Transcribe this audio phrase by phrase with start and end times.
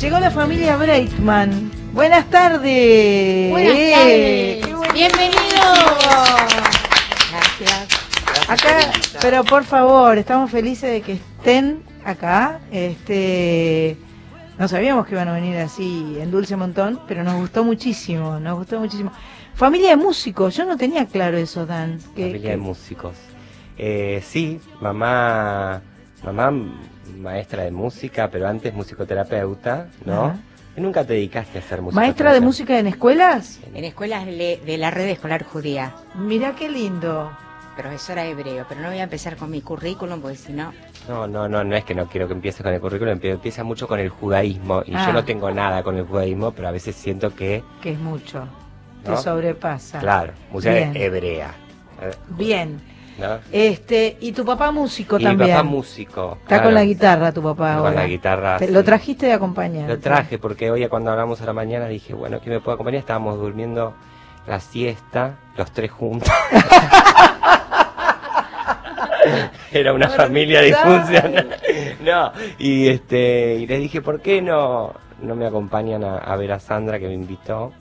[0.00, 1.70] Llegó la familia Breitman.
[1.92, 3.50] Buenas tardes.
[3.50, 4.66] Buenas Eh, tardes.
[4.66, 4.92] qué bueno.
[4.94, 5.64] Bienvenido.
[7.30, 7.88] Gracias.
[8.48, 8.78] Acá,
[9.20, 12.60] pero por favor, estamos felices de que estén acá.
[12.70, 13.96] Este,
[14.58, 18.56] no sabíamos que iban a venir así en dulce montón, pero nos gustó muchísimo, nos
[18.58, 19.12] gustó muchísimo.
[19.54, 21.98] Familia de músicos, yo no tenía claro eso, Dan.
[22.14, 23.16] que- Familia que- de músicos.
[23.76, 25.82] Eh, sí, mamá,
[26.24, 26.52] mamá
[27.18, 30.24] maestra de música, pero antes musicoterapeuta, ¿no?
[30.26, 30.36] Ajá.
[30.76, 32.00] Y nunca te dedicaste a ser música.
[32.00, 33.58] Maestra de música en escuelas.
[33.74, 37.30] En escuelas de de la red escolar judía, Mirá qué lindo.
[37.76, 40.72] profesora de hebreo, pero no voy a empezar con mi currículum porque si no,
[41.08, 43.62] No, no, no, no es que no quiero que empieces con el currículum, empie- empieza
[43.62, 44.82] mucho con el judaísmo.
[44.84, 45.06] Y Ah.
[45.06, 48.48] yo no tengo nada con el judaísmo, pero a veces siento que, Que es mucho.
[49.04, 49.16] Te ¿No?
[49.16, 50.00] sobrepasa.
[50.00, 50.96] claro, música Bien.
[50.96, 51.54] hebrea.
[52.30, 52.80] Bien.
[53.18, 53.38] ¿No?
[53.52, 55.50] Este, y tu papá músico Y mi también.
[55.50, 56.32] papá músico.
[56.42, 56.64] Está claro.
[56.64, 58.00] con la guitarra tu papá Con ahora.
[58.02, 58.56] la guitarra.
[58.58, 59.88] Te- Lo trajiste de acompañar.
[59.88, 63.00] Lo traje porque hoy cuando hablamos a la mañana dije, bueno, ¿quién me puede acompañar?
[63.00, 63.94] Estábamos durmiendo
[64.46, 66.30] la siesta, los tres juntos.
[69.72, 71.48] Era una Bueno, familia disfuncional.
[72.02, 76.52] No, y este y les dije, ¿por qué no, no me acompañan a, a ver
[76.52, 77.72] a Sandra que me invitó?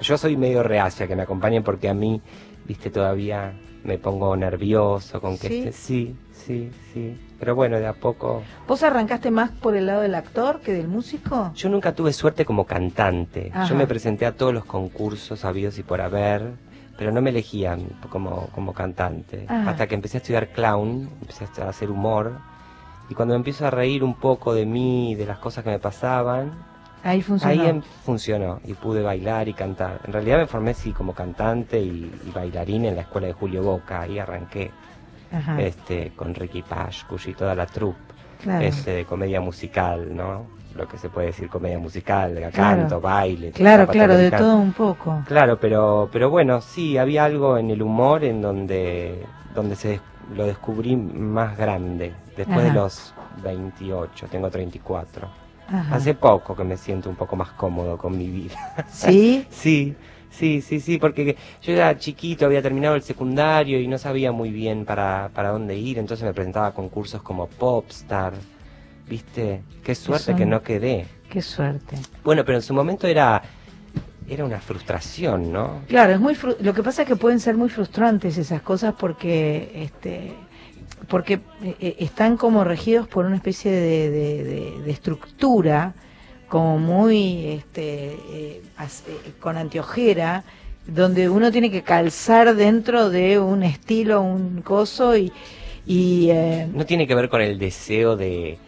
[0.00, 2.20] Yo soy medio reacia que me acompañen porque a mí,
[2.66, 3.52] viste, todavía
[3.86, 5.58] me pongo nervioso con que ¿Sí?
[5.58, 7.20] este- sí, sí, sí.
[7.38, 10.88] Pero bueno, de a poco ¿Vos arrancaste más por el lado del actor que del
[10.88, 11.52] músico?
[11.54, 13.50] Yo nunca tuve suerte como cantante.
[13.54, 13.66] Ajá.
[13.66, 16.52] Yo me presenté a todos los concursos habidos y por haber,
[16.98, 19.46] pero no me elegían como, como cantante.
[19.48, 19.70] Ajá.
[19.70, 22.32] Hasta que empecé a estudiar clown, empecé a hacer humor.
[23.08, 25.78] Y cuando me empiezo a reír un poco de mí, de las cosas que me
[25.78, 26.52] pasaban,
[27.06, 27.62] Ahí funcionó.
[27.62, 30.00] ahí em- funcionó y pude bailar y cantar.
[30.04, 33.62] En realidad me formé sí como cantante y, y bailarín en la escuela de Julio
[33.62, 34.00] Boca.
[34.00, 34.70] Ahí arranqué
[35.32, 37.98] Ajá, este, con Ricky Pashkush y toda la troupe
[38.42, 38.64] claro.
[38.64, 40.46] este, de comedia musical, ¿no?
[40.74, 42.80] Lo que se puede decir comedia musical, de Claro.
[42.80, 43.50] canto, baile.
[43.52, 45.22] Claro, claro, de todo un poco.
[45.26, 50.00] Claro, pero, pero bueno, sí, había algo en el humor en donde, donde se
[50.34, 52.66] lo descubrí más grande, después Ajá.
[52.68, 55.45] de los 28, tengo 34.
[55.68, 55.96] Ajá.
[55.96, 58.54] Hace poco que me siento un poco más cómodo con mi vida.
[58.90, 59.46] ¿Sí?
[59.50, 59.94] Sí,
[60.30, 64.50] sí, sí, sí, porque yo era chiquito, había terminado el secundario y no sabía muy
[64.50, 68.34] bien para, para dónde ir, entonces me presentaba a concursos como Popstar,
[69.08, 69.62] ¿viste?
[69.84, 71.06] Qué suerte que no quedé.
[71.30, 71.96] Qué suerte.
[72.24, 73.42] Bueno, pero en su momento era,
[74.28, 75.80] era una frustración, ¿no?
[75.88, 78.94] Claro, es muy fru- lo que pasa es que pueden ser muy frustrantes esas cosas
[78.98, 80.34] porque este
[81.08, 85.94] porque eh, eh, están como regidos por una especie de, de- estructura
[86.48, 88.62] como muy este eh,
[89.40, 90.44] con anteojera
[90.86, 95.32] donde uno tiene que calzar dentro de un estilo, un coso y
[95.88, 98.58] y eh, No tiene que ver con el deseo de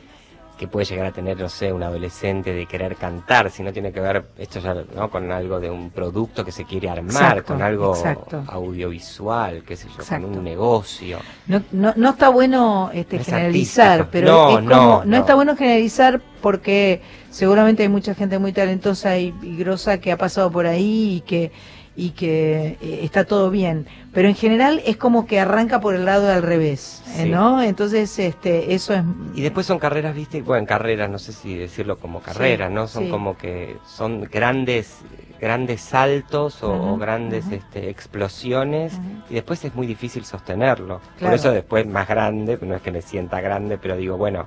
[0.58, 4.00] que puede llegar a tener, no sé, un adolescente de querer cantar, sino tiene que
[4.00, 5.08] ver esto ya, ¿no?
[5.08, 8.44] Con algo de un producto que se quiere armar, Exacto, con algo exacto.
[8.48, 10.26] audiovisual, qué sé yo, Exacto.
[10.26, 11.18] con un negocio.
[11.46, 15.04] No, no, no está bueno este, No es generalizar, pero No, es como, no, no,
[15.04, 15.16] no.
[15.16, 20.18] está bueno generalizar porque seguramente hay mucha gente muy talentosa y, y grosa que ha
[20.18, 21.52] pasado por ahí y que
[21.98, 26.04] y que eh, está todo bien, pero en general es como que arranca por el
[26.04, 27.28] lado al revés, eh, Sí.
[27.28, 27.60] ¿no?
[27.60, 29.02] Entonces este eso es
[29.34, 32.86] Y después son carreras, viste, bueno, carreras, no sé si decirlo como carreras, ¿no?
[32.86, 33.10] Son sí.
[33.10, 34.98] como que son grandes
[35.40, 38.92] grandes saltos o, grandes este, explosiones
[39.28, 41.00] y después es muy difícil sostenerlo.
[41.18, 41.32] Claro.
[41.32, 44.46] Por eso después más grande, no es que me sienta grande, pero digo, bueno,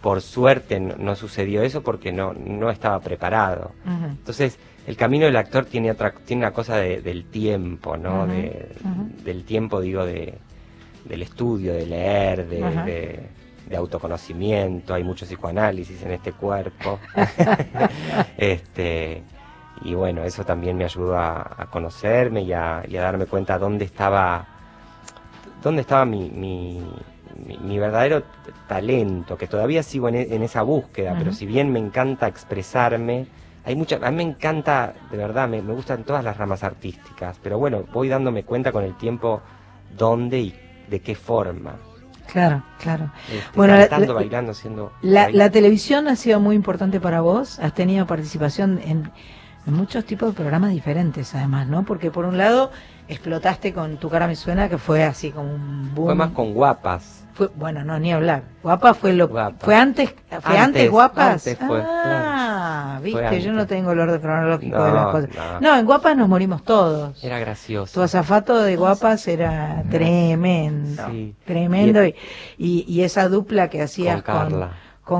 [0.00, 3.72] por suerte no, no sucedió eso porque no, no estaba preparado.
[3.86, 8.26] Entonces, el camino del actor tiene otra, tiene una cosa de- del tiempo, ¿no?
[8.26, 8.68] De-.
[9.24, 10.34] Del tiempo, digo, de,
[11.04, 12.84] del estudio, de leer, de, Ajá.
[12.84, 13.20] de-
[13.68, 17.00] de autoconocimiento, hay mucho psicoanálisis en este cuerpo.
[18.36, 19.22] este
[19.82, 23.58] Y bueno, eso también me ayudó a, a conocerme y a, y a darme cuenta
[23.58, 24.46] dónde estaba,
[25.62, 26.80] dónde estaba mi, mi,
[27.46, 28.22] mi- mi verdadero
[28.68, 33.26] talento, que todavía sigo en, en esa búsqueda, pero si bien me encanta expresarme,
[33.64, 37.38] hay mucha, a mí me encanta, de verdad, me, me gustan todas las ramas artísticas,
[37.42, 39.40] pero bueno, voy dándome cuenta con el tiempo
[39.96, 40.54] dónde y
[40.88, 41.76] de qué forma.
[42.30, 43.10] Claro, claro.
[43.30, 44.92] Este, Bueno, la- cantando, la- bailando, haciendo...
[45.02, 49.10] La, televisión ha sido muy importante para vos, has tenido participación en,
[49.66, 51.84] en muchos tipos de programas diferentes además, ¿no?
[51.84, 52.70] Porque por un lado
[53.08, 56.06] explotaste con Tu cara me suena, que fue así como un boom.
[56.06, 57.20] Fue más con guapas.
[57.34, 58.42] Fue- bueno, no, ni hablar.
[58.62, 59.56] Guapa fue lo Guapa.
[59.64, 61.46] fue antes, fue antes, Antes, guapas.
[61.48, 65.30] antes fue, ah, viste, Fue yo no tengo el orden cronológico de las cosas.
[65.34, 65.60] no.
[65.60, 67.22] No, en guapas nos morimos todos.
[67.24, 67.92] Era gracioso.
[67.92, 71.34] Tu azafato de guapas era tremendo, Sí.
[71.44, 72.14] tremendo y,
[72.56, 74.66] y, y esa dupla que hacías Con Carla.
[74.68, 74.74] con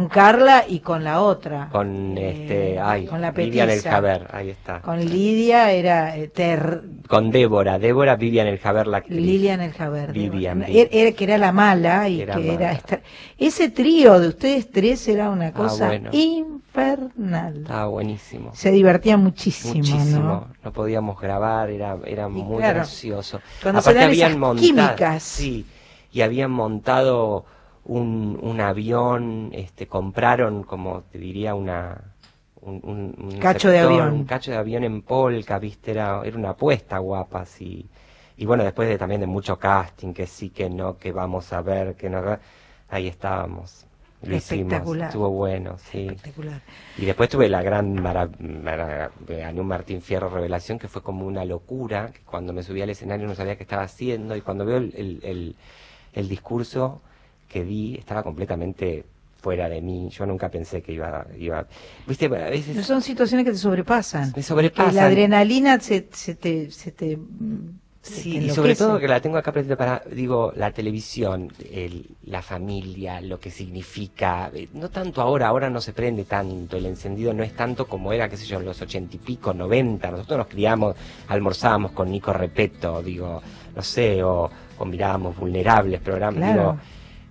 [0.08, 1.68] Carla y con la otra.
[1.70, 3.90] Con Eh, este, ay, con la Vivian el petiza.
[3.90, 4.80] Javer, ahí está.
[4.80, 9.20] Con Lidia era eh, ter, Con Débora, Débora Vivian el Javer, la actriz.
[9.20, 10.12] Lilian el Javer.
[10.12, 12.72] Vivian, Era- era- que era la mala y Era que mala.
[12.72, 13.02] era
[13.38, 16.10] ese trío de ustedes tres era una cosa Ah, bueno.
[16.12, 17.56] infernal.
[17.58, 18.50] Estaba buenísimo.
[18.54, 20.20] Se divertía muchísimo, Muchísimo.
[20.22, 20.48] ¿no?
[20.64, 20.72] ¿no?
[20.72, 23.40] podíamos grabar, era, era muy claro, gracioso.
[23.62, 25.22] cuando se dan esas químicas.
[25.22, 25.66] Sí,
[26.10, 27.44] y habían montado
[27.84, 32.00] un, un avión, este, compraron, como te diría, una.
[32.60, 34.12] Un, un- un Cacho de avión.
[34.14, 37.86] Un cacho de avión en polka, viste, era, era una apuesta guapa, sí.
[38.38, 41.60] Y bueno, después de, también de mucho casting, que sí, que no, que vamos a
[41.60, 42.22] ver, que no,
[42.88, 43.84] ahí estábamos.
[44.22, 45.08] Lo hicimos, Espectacular.
[45.08, 46.06] estuvo bueno, sí.
[46.06, 46.60] Espectacular.
[46.96, 51.26] Y después tuve la gran mara, mara- gané un Martín Fierro Revelación que fue como
[51.26, 54.64] una locura, que cuando me subí al escenario no sabía qué estaba haciendo y cuando
[54.64, 55.56] veo el, el, el-
[56.14, 57.02] el discurso
[57.54, 59.04] que di estaba completamente
[59.40, 60.08] fuera de mí.
[60.10, 61.64] Yo nunca pensé que iba, iba,
[62.06, 64.32] viste, a veces No son situaciones que te sobrepasan.
[64.34, 64.90] me sobrepasan.
[64.90, 66.70] Que la adrenalina se, se te...
[66.70, 67.16] Se te
[68.02, 72.42] Sí, y sobre todo que la tengo acá presente para, digo, la televisión, el- la
[72.42, 77.32] familia, lo que significa, eh, no tanto ahora, ahora no se prende tanto, el encendido
[77.32, 80.36] no es tanto como era, qué sé yo, en los ochenta y pico, noventa, nosotros
[80.36, 80.94] nos criamos,
[81.28, 83.40] almorzábamos con Nico Repeto, digo,
[83.74, 86.52] no sé, o, o mirábamos vulnerables programas, Claro.
[86.60, 86.78] digo,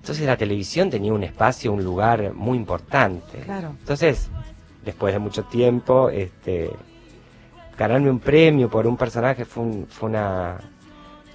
[0.03, 3.39] entonces la televisión tenía un espacio, un lugar muy importante.
[3.39, 3.69] Claro.
[3.79, 4.27] Entonces,
[4.83, 6.69] después de mucho tiempo, este,
[7.77, 10.57] ganarme un premio por un personaje fue, un- fue una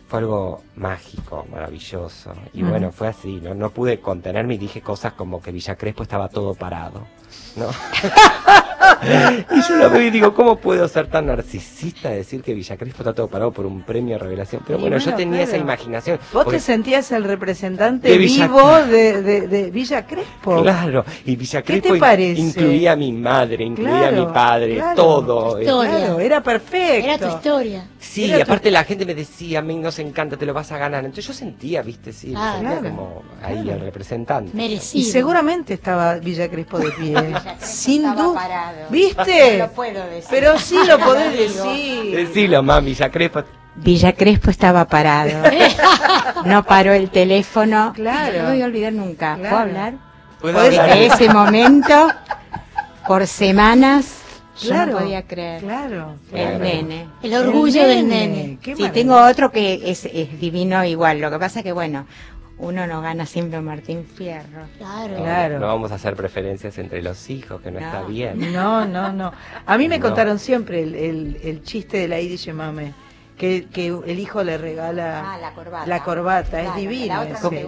[0.06, 2.32] fue algo mágico, maravilloso.
[2.54, 3.54] Y bueno, fue así, ¿no?
[3.54, 7.06] No pude contenerme y dije cosas como que Villa Crespo estaba todo parado,
[7.56, 7.68] ¿no?
[9.50, 12.76] y yo lo veo y digo, ¿cómo puedo ser tan narcisista de decir que Villa
[12.76, 14.62] Crespo está todo parado por un premio de revelación?
[14.66, 16.18] Pero Y bueno, yo tenía esa imaginación.
[16.32, 20.62] Vos porque- te sentías el representante De Villa- vivo de, de, de Villa Crespo.
[20.62, 22.40] Claro, y Villa ¿Qué te Crespo parece?
[22.40, 24.96] incluía a mi madre, incluía a mi padre, claro.
[24.96, 25.58] todo.
[25.58, 27.06] Claro, era perfecto.
[27.08, 27.86] Era tu historia.
[27.98, 30.54] Sí, Era y tu- aparte la gente me decía, a mí nos encanta, te lo
[30.54, 31.04] vas a ganar.
[31.04, 32.96] Entonces yo sentía, viste, sí, Ah, sentía claro.
[32.96, 33.78] como ahí Claro.
[33.78, 34.50] el representante.
[34.52, 35.12] Y Merecido.
[35.12, 37.14] seguramente estaba Villa Crespo de pie.
[37.60, 38.77] Sin duda.
[38.90, 39.58] ¿Viste?
[39.58, 40.28] No lo puedo decir.
[40.30, 42.14] Pero sí lo podés decir.
[42.16, 43.42] Decilo, mami, Villa Crespo.
[43.76, 45.30] Villa Crespo estaba parado.
[46.44, 47.92] No paró el teléfono.
[47.94, 48.36] Claro.
[48.38, 49.34] No lo voy a olvidar nunca.
[49.36, 49.40] Claro.
[49.50, 49.94] ¿Puedo hablar?
[50.40, 50.90] ¿Puedo hablar?
[50.94, 52.08] De ese momento,
[53.08, 54.20] por semanas,
[54.60, 54.92] yo Claro.
[54.92, 55.60] no podía creer.
[55.62, 56.14] Claro.
[56.32, 56.58] El Claro.
[56.60, 57.08] nene.
[57.22, 58.36] El orgullo El del nene.
[58.36, 58.58] nene.
[58.62, 58.92] Qué Sí, maravilla.
[58.92, 61.20] tengo otro que es, es divino igual.
[61.20, 62.06] Lo que pasa que, bueno,
[62.58, 64.66] uno no gana siempre Martín Fierro.
[64.78, 65.16] Claro.
[65.18, 65.58] No, Claro.
[65.60, 67.86] No vamos a hacer preferencias entre los hijos, que no, No.
[67.86, 68.52] está bien.
[68.52, 69.32] No, no, no.
[69.66, 70.06] A mí me No.
[70.06, 72.92] contaron siempre el, el, el chiste de la Idi Yemame,
[73.36, 75.86] que, que el hijo le regala Ah, la corbata.
[75.86, 77.14] la corbata, es divino.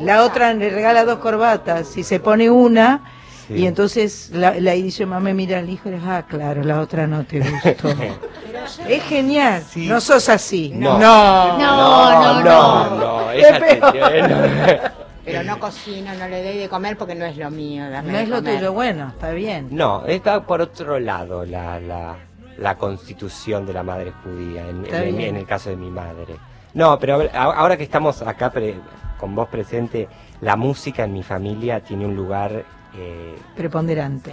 [0.02, 3.04] la otra no La le regala dos corbatas, y se pone una,
[3.50, 3.56] Sí.
[3.56, 6.80] y entonces la, la Idi Yemame mira al hijo y le dice, ah, claro, la
[6.80, 7.88] otra no te gustó.
[8.88, 9.88] es genial, Sí.
[9.88, 10.72] no sos así.
[10.74, 10.98] No.
[10.98, 11.58] no.
[11.58, 13.46] No, no, no, no, Es
[13.92, 14.80] tiene.
[15.24, 17.84] Pero no cocino, no le doy de comer porque no es lo mío.
[18.04, 19.68] No es lo tuyo, bueno, está bien.
[19.70, 22.16] No, está por otro lado la, la,
[22.58, 26.36] la constitución de la madre judía, en, en- en el caso de mi madre.
[26.74, 28.76] No, pero ahora que estamos acá pre-
[29.18, 30.08] con vos presente,
[30.40, 32.64] la música en mi familia tiene un lugar
[32.94, 34.32] eh, Preponderante,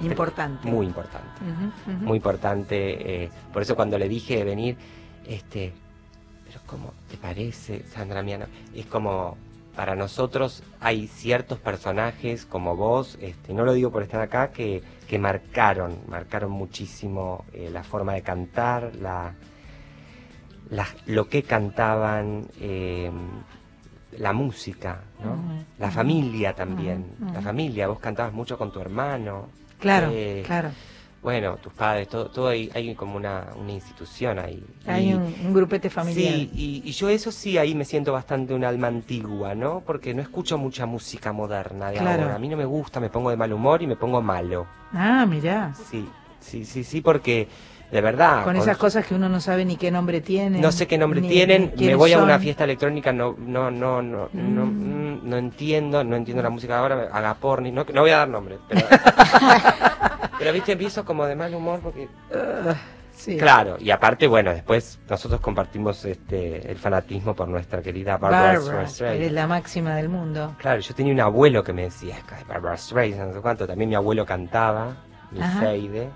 [0.00, 0.68] importante.
[0.68, 1.40] muy importante.
[2.04, 3.24] Muy importante.
[3.24, 4.76] eh, por eso cuando le dije de venir,
[5.26, 5.72] este,
[6.46, 8.46] pero ¿cómo te parece, Sandra Miano?
[8.74, 9.36] Es como,
[9.76, 14.82] para nosotros hay ciertos personajes como vos, este, no lo digo por estar acá, que,
[15.08, 19.34] que marcaron, marcaron muchísimo eh, la forma de cantar, la,
[20.70, 23.10] la- lo que cantaban, eh,
[24.12, 25.36] la música, ¿no?
[25.78, 29.48] La familia también, la familia, vos cantabas mucho con tu hermano.
[29.78, 30.70] Claro, eh, claro.
[31.22, 34.64] bueno, tus padres, todo, todo hay, hay como una, una institución ahí.
[34.86, 36.34] Hay Y- un, un grupete familiar.
[36.34, 39.82] Sí, y, y yo eso sí, ahí me siento bastante un alma antigua, ¿no?
[39.86, 42.22] Porque no escucho mucha música moderna de Claro.
[42.24, 42.34] ahora.
[42.34, 44.66] A mí no me gusta, me pongo de mal humor y me pongo malo.
[44.92, 45.72] Ah, mirá.
[45.90, 46.08] Sí,
[46.40, 47.46] sí, sí, sí, porque
[47.90, 48.44] de verdad...
[48.44, 50.60] Con esas cosas que uno no sabe ni qué nombre tienen.
[50.60, 52.24] No sé qué nombre ni- tienen, ni me voy a son.
[52.24, 55.20] una fiesta electrónica, no, no, no, no, no, Mm.
[55.20, 58.28] mm, no entiendo, no entiendo la música ahora, me- agaporni, no, no voy a dar
[58.28, 58.82] nombres, pero,
[60.38, 62.74] pero viste, empiezo como de mal humor porque Ah,
[63.14, 63.36] sí.
[63.36, 68.86] Claro, y aparte, bueno, después nosotros compartimos este el fanatismo por nuestra querida Barbara, Barbara,
[68.88, 69.16] Streisand.
[69.20, 70.54] eres la máxima del mundo.
[70.58, 73.66] Claro, yo tenía un abuelo que me decía, "Es que Barbara Streisand, no sé cuánto,
[73.66, 74.96] también mi abuelo cantaba,
[75.30, 75.40] mi.
[75.58, 76.08] Seide,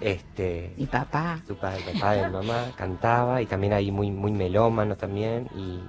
[0.00, 1.40] este, Mi papá.
[1.46, 5.80] tu padre, papá de mi mamá, cantaba, y también ahí muy, muy melómano también, y,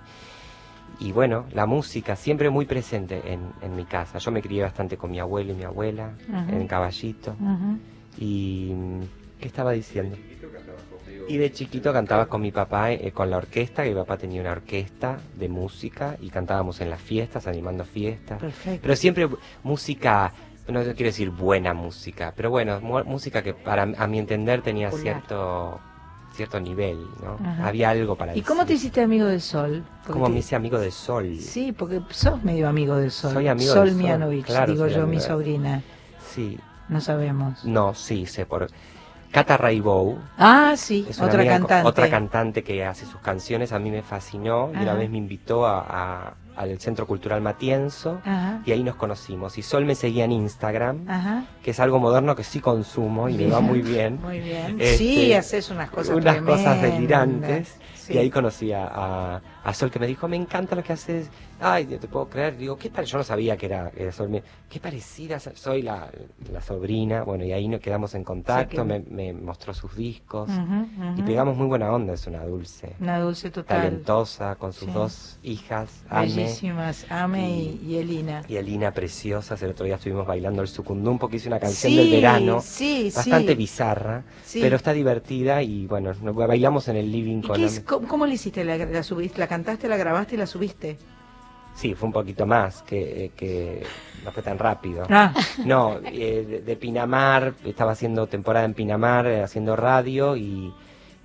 [1.08, 4.18] y bueno, la música siempre muy presente en, en mi casa.
[4.20, 6.56] Yo me crié bastante con mi abuelo y mi abuela, Ujú.
[6.56, 7.36] en Caballito.
[8.18, 8.74] Y
[9.40, 10.18] ¿qué estaba diciendo?
[11.28, 14.42] Y de chiquito cantaba con mi papá, eh, con la orquesta, que mi papá tenía
[14.42, 18.40] una orquesta de música y cantábamos en las fiestas, animando fiestas.
[18.40, 18.80] Perfecto.
[18.82, 19.30] Pero siempre
[19.64, 20.34] música,
[20.72, 25.16] no quiero decir buena música, pero bueno, música que para a mi entender tenía Popular.
[25.16, 25.80] cierto
[26.34, 27.38] cierto nivel, ¿no?
[27.46, 27.68] Ajá.
[27.68, 29.84] Había algo para ¿Y cómo te hiciste amigo del sol?
[30.04, 31.38] Porque Como te- me hice amigo de Sol.
[31.40, 33.34] Sí, porque sos medio amigo del sol.
[33.34, 35.82] Soy amigo Sol del Sol, Mianovich, claro, digo yo, mi sobrina.
[36.34, 36.58] Sí.
[36.88, 37.66] No sabemos.
[37.66, 38.68] No, sí, sé por
[39.32, 40.18] Cata Raibou.
[40.38, 41.88] Ah, sí, Es otra amiga- cantante.
[41.90, 45.66] Otra cantante que hace sus canciones, a mí me fascinó y una vez me invitó
[45.68, 49.58] a, a- al Centro Cultural Matienzo Ajá, y ahí nos conocimos.
[49.58, 51.46] Y Sol me seguía en Instagram, ajá.
[51.64, 54.20] que es algo moderno que sí consumo y me va muy bien.
[54.22, 54.76] Muy bien.
[54.82, 57.76] Este, sí, haces unas cosas unas cosas delirantes.
[57.96, 58.14] Sí.
[58.16, 61.30] Y ahí conocí a, a- a Sol que me dijo, me encanta lo que haces.
[61.62, 62.58] Ay, te puedo creer.
[62.58, 63.06] Digo, ¿qué tal?
[63.06, 64.30] Yo no sabía que era, que era Sol.
[64.30, 66.10] Me- qué parecida soy la,
[66.52, 67.22] la sobrina.
[67.24, 68.78] Bueno, y ahí nos quedamos en contacto.
[68.78, 70.50] que- me, me mostró sus discos.
[71.18, 72.14] Y pegamos muy buena onda.
[72.14, 72.96] Es una dulce.
[73.00, 73.82] Una dulce total.
[73.84, 74.94] Talentosa, con sus Sí.
[74.94, 78.42] dos hijas, Ame Bellísimas, Ame y, y Elina.
[78.48, 79.62] y Elina, preciosas.
[79.62, 82.62] El otro día estuvimos bailando el sucundum porque hice una canción Sí, del verano.
[82.62, 83.58] sí, Bastante sí.
[83.58, 86.12] bizarra, pero está divertida y bueno,
[86.48, 87.66] bailamos en el living ¿Y con qué Ame.
[87.68, 88.64] es- cómo, cómo le hiciste?
[88.64, 89.40] ¿La, la subiste?
[89.40, 90.98] ¿La cantaste, la grabaste y la subiste?
[91.76, 93.88] Sí, fue un poquito más, que, eh, que
[94.26, 95.06] no fue tan rápido.
[95.10, 100.74] Ah, No, eh, de, de Pinamar, estaba haciendo temporada en Pinamar, eh, haciendo radio y,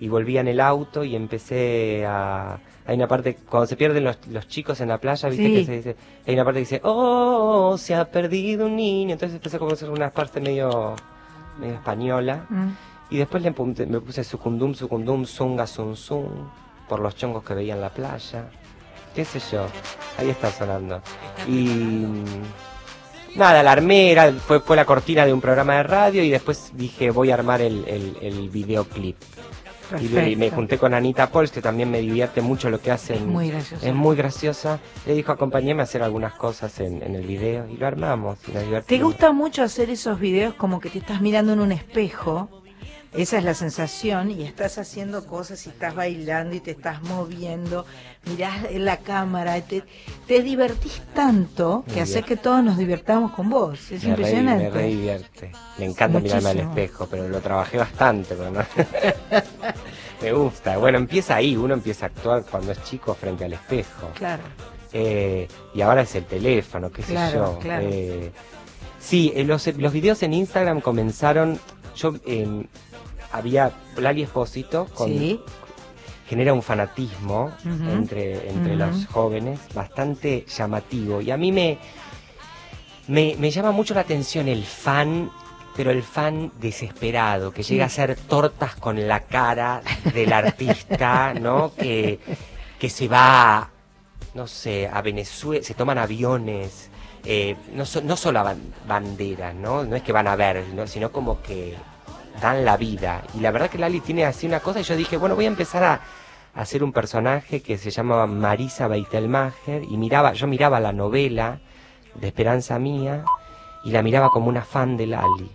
[0.00, 2.58] y volvía en el auto y empecé a...
[2.86, 5.54] Hay una parte, cuando se pierden los, los chicos en la playa, viste Sí.
[5.54, 5.96] que se dice,
[6.26, 9.88] hay una parte que dice, oh, se ha perdido un niño, entonces empecé a hacer
[9.90, 10.94] una parte medio,
[11.58, 12.44] medio española.
[12.50, 12.68] mm.
[13.10, 16.26] Y después le apunté- me puse sucundum, sucundum, zunga, zum, zum,
[16.88, 18.46] por los chongos que veía en la playa.
[19.14, 19.66] Qué sé yo,
[20.18, 21.00] ahí está sonando.
[21.48, 22.06] Y
[23.36, 26.72] nada, la armé, era- fue, fue la cortina de un programa de radio y después
[26.74, 29.16] dije voy a armar el, el, el videoclip.
[30.00, 33.16] Y, me junté con Anita Pols, que también me divierte mucho lo que hacen.
[33.16, 33.88] Es muy graciosa.
[33.88, 34.80] Es muy graciosa.
[35.06, 38.38] Le dijo acompañéme a hacer algunas cosas en, en el video y lo armamos.
[38.48, 41.72] Y nos ¿Te gusta mucho hacer esos videos como que te estás mirando en un
[41.72, 42.48] espejo?
[43.14, 47.86] Esa es la sensación y estás haciendo cosas y estás bailando y te estás moviendo,
[48.28, 49.84] mirás la cámara, te,
[50.26, 52.22] te divertís tanto que divierte.
[52.24, 53.78] que todos nos divertamos con vos.
[53.92, 54.64] Es Me re, impresionante.
[54.64, 55.52] me re divierte.
[55.78, 58.34] Me encanta mirarme al espejo, pero lo trabajé bastante.
[58.34, 58.64] Pero no.
[60.22, 60.76] me gusta.
[60.78, 61.56] Bueno, empieza ahí.
[61.56, 64.10] Uno empieza a actuar cuando es chico frente al espejo.
[64.16, 64.42] Claro.
[64.92, 67.58] Eh, y ahora es el teléfono, qué sé Claro, yo.
[67.60, 67.86] claro.
[67.88, 68.32] Eh,
[68.98, 71.60] sí, eh, los, los videos en Instagram comenzaron.
[71.94, 72.66] Yo eh,
[73.34, 75.40] había Lali Espósito con, Sí.
[76.28, 81.20] genera un fanatismo entre, entre los jóvenes bastante llamativo.
[81.20, 81.78] Y a mí me,
[83.08, 85.30] me, me llama mucho la atención el fan,
[85.76, 89.82] pero el fan desesperado, que llega a hacer tortas con la cara
[90.14, 91.72] del artista, ¿no?
[91.74, 92.18] Que,
[92.78, 93.68] que se va,
[94.34, 96.90] no sé, a Venezuela, se toman aviones.
[97.26, 98.42] eh, no, so- no solo
[98.86, 99.84] banderas, ¿no?
[99.84, 100.86] No es que van a ver, ¿no?
[100.86, 101.74] sino como que
[102.40, 103.22] dan la vida.
[103.34, 105.48] Y la verdad que Lali tiene así una cosa y yo dije, bueno, voy a
[105.48, 106.00] empezar a,
[106.54, 111.58] hacer un personaje que se llamaba Marisa Beitelmacher y miraba, yo miraba la novela
[112.14, 113.24] de Esperanza Mía
[113.84, 115.50] y la miraba como una fan de Lali.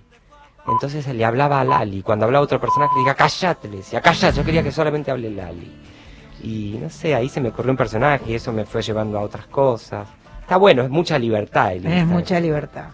[0.67, 2.03] Entonces le hablaba a Lali.
[2.03, 5.29] Cuando hablaba otro personaje, le decía, callate, le decía, callate, yo quería que solamente hable
[5.29, 5.71] Lali.
[6.43, 9.21] Y no sé, ahí se me ocurrió un personaje y eso me fue llevando a
[9.21, 10.07] otras cosas.
[10.41, 11.73] Está bueno, es mucha libertad.
[11.73, 12.89] el Es mucha libertad.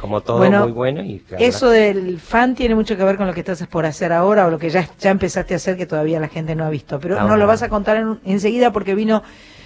[0.00, 3.26] Como todo Bueno, muy bueno y claro, Eso del fan tiene mucho que ver con
[3.26, 5.84] lo que estás por hacer ahora o lo que ya, ya empezaste a hacer que
[5.84, 6.98] todavía la gente no ha visto.
[7.00, 9.22] Pero No, nos lo vas a contar en- enseguida porque vino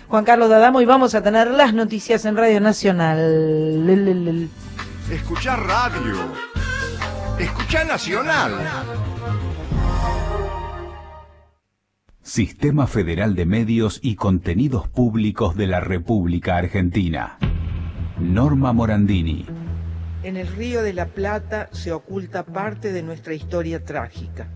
[0.09, 3.87] Juan Carlos Dadamo y vamos a tener las noticias en Radio Nacional.
[3.87, 4.49] Lel, lel, lel.
[5.13, 6.17] Escuchar radio.
[7.39, 8.53] Escuchar Nacional.
[12.23, 17.39] Sistema Federal de Medios y Contenidos Públicos de la República Argentina.
[18.19, 19.45] Norma Morandini.
[20.25, 24.49] En el río de la Plata se oculta parte de nuestra historia trágica.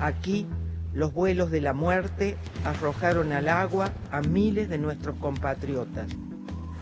[0.00, 0.46] Aquí,
[0.94, 6.06] los vuelos de la muerte arrojaron al agua a miles de nuestros compatriotas.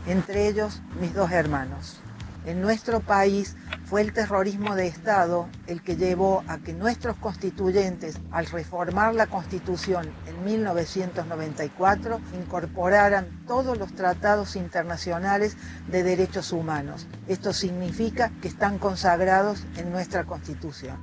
[0.07, 2.01] entre ellos mis dos hermanos.
[2.47, 8.19] En nuestro país fue el terrorismo de Estado el que llevó a que nuestros constituyentes,
[8.31, 15.57] al reformar la Constitución en 1994, incorporaran todos los tratados internacionales
[15.91, 17.07] de derechos humanos.
[17.29, 20.97] Esto significa que están consagrados en nuestra Constitución.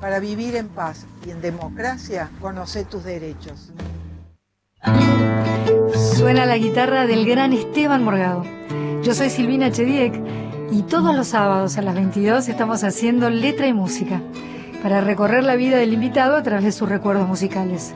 [0.00, 3.72] Para vivir en paz y en democracia, conoce tus derechos.
[6.16, 8.44] Suena la guitarra del gran Esteban Morgado.
[9.02, 13.72] Yo soy Silvina Chediek y todos los sábados a las 22 estamos haciendo letra y
[13.72, 14.20] música
[14.82, 17.94] para recorrer la vida del invitado a través de sus recuerdos musicales.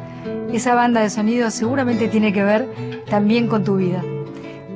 [0.52, 2.68] Esa banda de sonido seguramente tiene que ver
[3.08, 4.02] también con tu vida.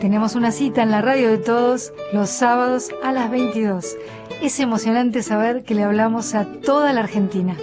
[0.00, 3.96] Tenemos una cita en la radio de todos los sábados a las 22.
[4.42, 7.56] Es emocionante saber que le hablamos a toda la Argentina.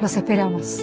[0.00, 0.82] Los esperamos.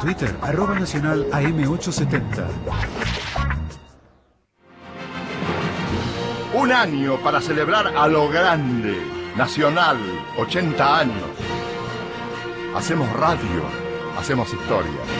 [0.00, 2.46] Twitter, arroba nacional AM870.
[6.54, 8.96] Un año para celebrar a lo grande.
[9.36, 9.98] Nacional,
[10.38, 11.30] 80 años.
[12.76, 13.62] Hacemos radio,
[14.18, 15.17] hacemos historia.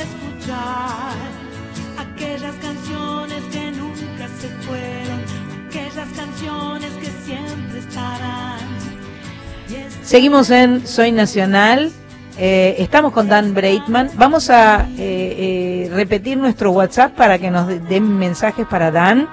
[0.00, 1.14] Escuchar
[1.98, 5.20] aquellas canciones que nunca se fueron,
[5.68, 8.45] aquellas canciones que siempre estarán.
[10.02, 11.90] Seguimos en Soy Nacional.
[12.38, 14.10] Eh, estamos con Dan Breitman.
[14.16, 19.26] Vamos a eh, eh, repetir nuestro WhatsApp para que nos de- den mensajes para Dan.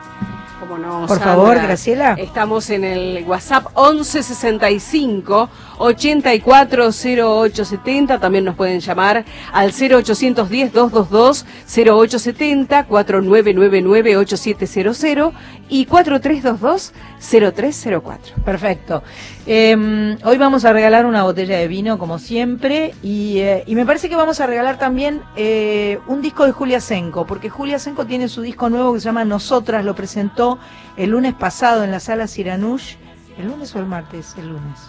[0.64, 1.26] No, Por Sandra.
[1.26, 2.14] favor, Graciela.
[2.18, 8.20] Estamos en el WhatsApp 1165 840870.
[8.20, 15.34] También nos pueden llamar al 0810 222 0870 4999 8700
[15.70, 18.36] y 4322 0304.
[18.44, 19.04] Perfecto.
[19.46, 23.86] Eh, hoy vamos a regalar una botella de vino, como siempre, y, eh, y me
[23.86, 28.06] parece que vamos a regalar también eh, un disco de Julia Senko, porque Julia Senko
[28.06, 30.53] tiene su disco nuevo que se llama Nosotras, lo presentó
[30.98, 32.96] el lunes pasado en la sala Siranush.
[33.38, 34.36] ¿El lunes o el martes?
[34.38, 34.80] El lunes.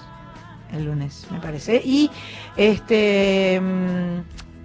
[0.73, 1.81] El lunes, me parece.
[1.85, 2.11] Y
[2.57, 3.61] este.
[3.61, 4.21] mm,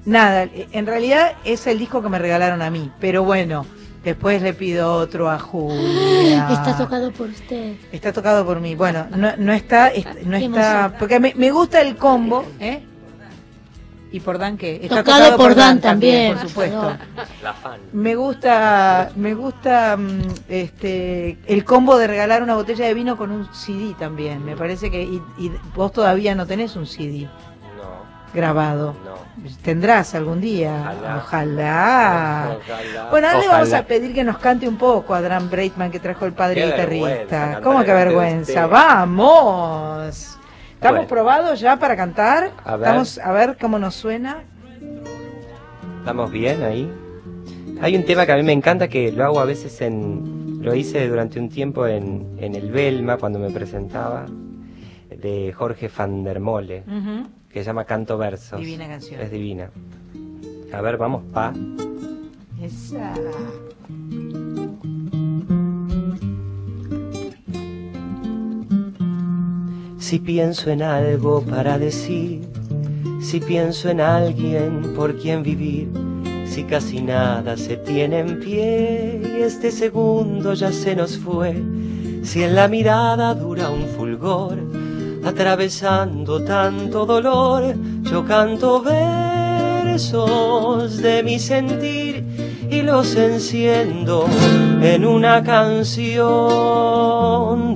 [0.05, 3.65] Nada, en realidad es el disco que me regalaron a mí, pero bueno,
[4.03, 6.47] después le pido otro a Julia.
[6.51, 7.75] Está tocado por usted.
[7.91, 8.73] Está tocado por mí.
[8.75, 12.85] Bueno, no, no está, est- no está, porque me, me gusta el combo, ¿eh?
[14.11, 14.79] ¿Y por Dan qué?
[14.81, 16.79] Está Tocado por Dan también, por supuesto.
[16.81, 16.97] perdón.
[17.43, 17.79] La fan.
[17.93, 23.29] Me gusta, me gusta mm, este el combo de regalar una botella de vino con
[23.31, 24.43] un CD también.
[24.43, 27.27] Me parece que y, y vos todavía no tenés un CD
[27.77, 28.95] No, grabado.
[29.05, 29.19] no.
[29.61, 30.91] Tendrás algún día.
[30.91, 31.17] Ojalá.
[31.23, 32.57] Ojalá.
[32.59, 33.09] Ojalá.
[33.09, 35.99] Bueno, ahora le vamos a pedir que nos cante un poco a Dan Breitman que
[35.99, 37.61] trajo el padre Qué guitarrista.
[37.63, 38.67] ¿Cómo que vergüenza?
[38.67, 40.38] ¡Vamos!
[40.79, 41.09] ¿Estamos Bueno.
[41.09, 42.51] probados ya para cantar?
[42.63, 42.87] A ver.
[42.87, 44.43] Estamos a ver cómo nos suena.
[45.99, 46.89] ¿Estamos bien ahí?
[47.81, 50.63] Hay un tema que a mí me encanta que lo hago a veces en.
[50.63, 54.25] Lo hice durante un tiempo en, en el Belma cuando me presentaba,
[55.09, 56.83] de Jorge van der Mole,
[57.49, 58.57] que se llama Canto Versos.
[58.59, 59.19] Divina canción.
[59.19, 59.69] Es divina.
[60.73, 61.53] A ver, vamos, pa.
[62.61, 63.13] Esa.
[70.09, 72.41] Si pienso en algo para decir,
[73.21, 75.91] si pienso en alguien por quien vivir,
[76.47, 81.61] si casi nada se tiene en pie y este segundo ya se nos fue,
[82.23, 84.57] si en la mirada dura un fulgor,
[85.23, 90.23] atravesando tanto dolor, yo canto versos
[91.03, 92.25] de mi sentir
[92.67, 94.25] y los enciendo
[94.81, 96.25] en una canción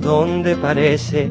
[0.00, 1.30] donde parece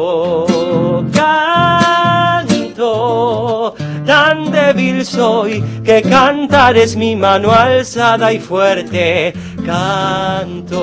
[4.73, 9.33] débil soy que cantar es mi mano alzada y fuerte.
[9.65, 10.73] Canto,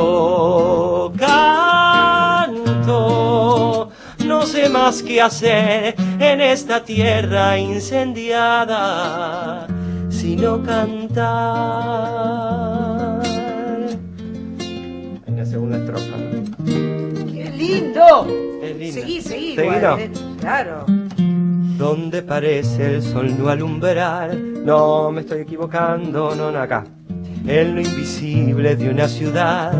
[1.19, 2.69] canto,
[4.27, 9.67] no sé más qué hacer en esta tierra incendiada,
[10.11, 11.29] sino cantar.
[15.27, 16.05] En la segunda estrofa.
[16.05, 16.45] ¿no?
[16.59, 16.79] ¡Bravo!
[17.41, 18.25] Es linda.
[18.93, 19.23] Seguí, seguí.
[19.23, 19.99] Seguí, igual, no.
[19.99, 20.11] eh.
[20.41, 20.85] Claro.
[21.79, 24.37] Donde parece el sol no alumbrar.
[24.37, 26.85] No, me estoy equivocando, no, acá.
[27.47, 29.73] En lo invisible de una ciudad,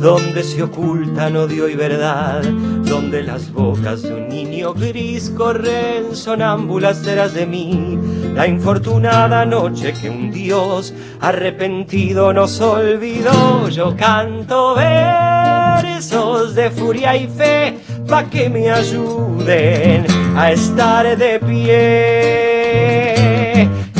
[0.00, 7.02] donde se ocultan odio y verdad, donde las bocas de un niño gris corren sonámbulas
[7.02, 7.98] ceras de mí.
[8.34, 17.26] La infortunada noche que un Dios arrepentido nos olvidó, yo canto versos de furia y
[17.26, 17.71] fe
[18.12, 20.04] pa' que me ayuden
[20.36, 22.90] a estar de pie.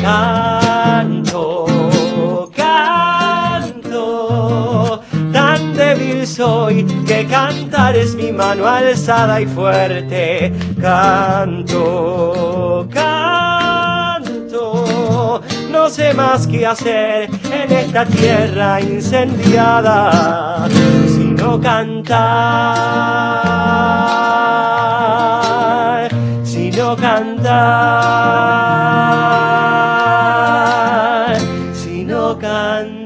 [0.02, 1.64] Canto,
[2.54, 4.04] canto,
[5.32, 10.52] tan débil soy que cantar es mi mano alzada y fuerte.
[10.78, 13.51] Canto, canto,
[15.82, 20.68] no sé más qué hacer en esta tierra incendiada,
[21.08, 22.22] sino cantar,
[26.44, 27.32] sino cantar,
[31.74, 33.01] sino cantar.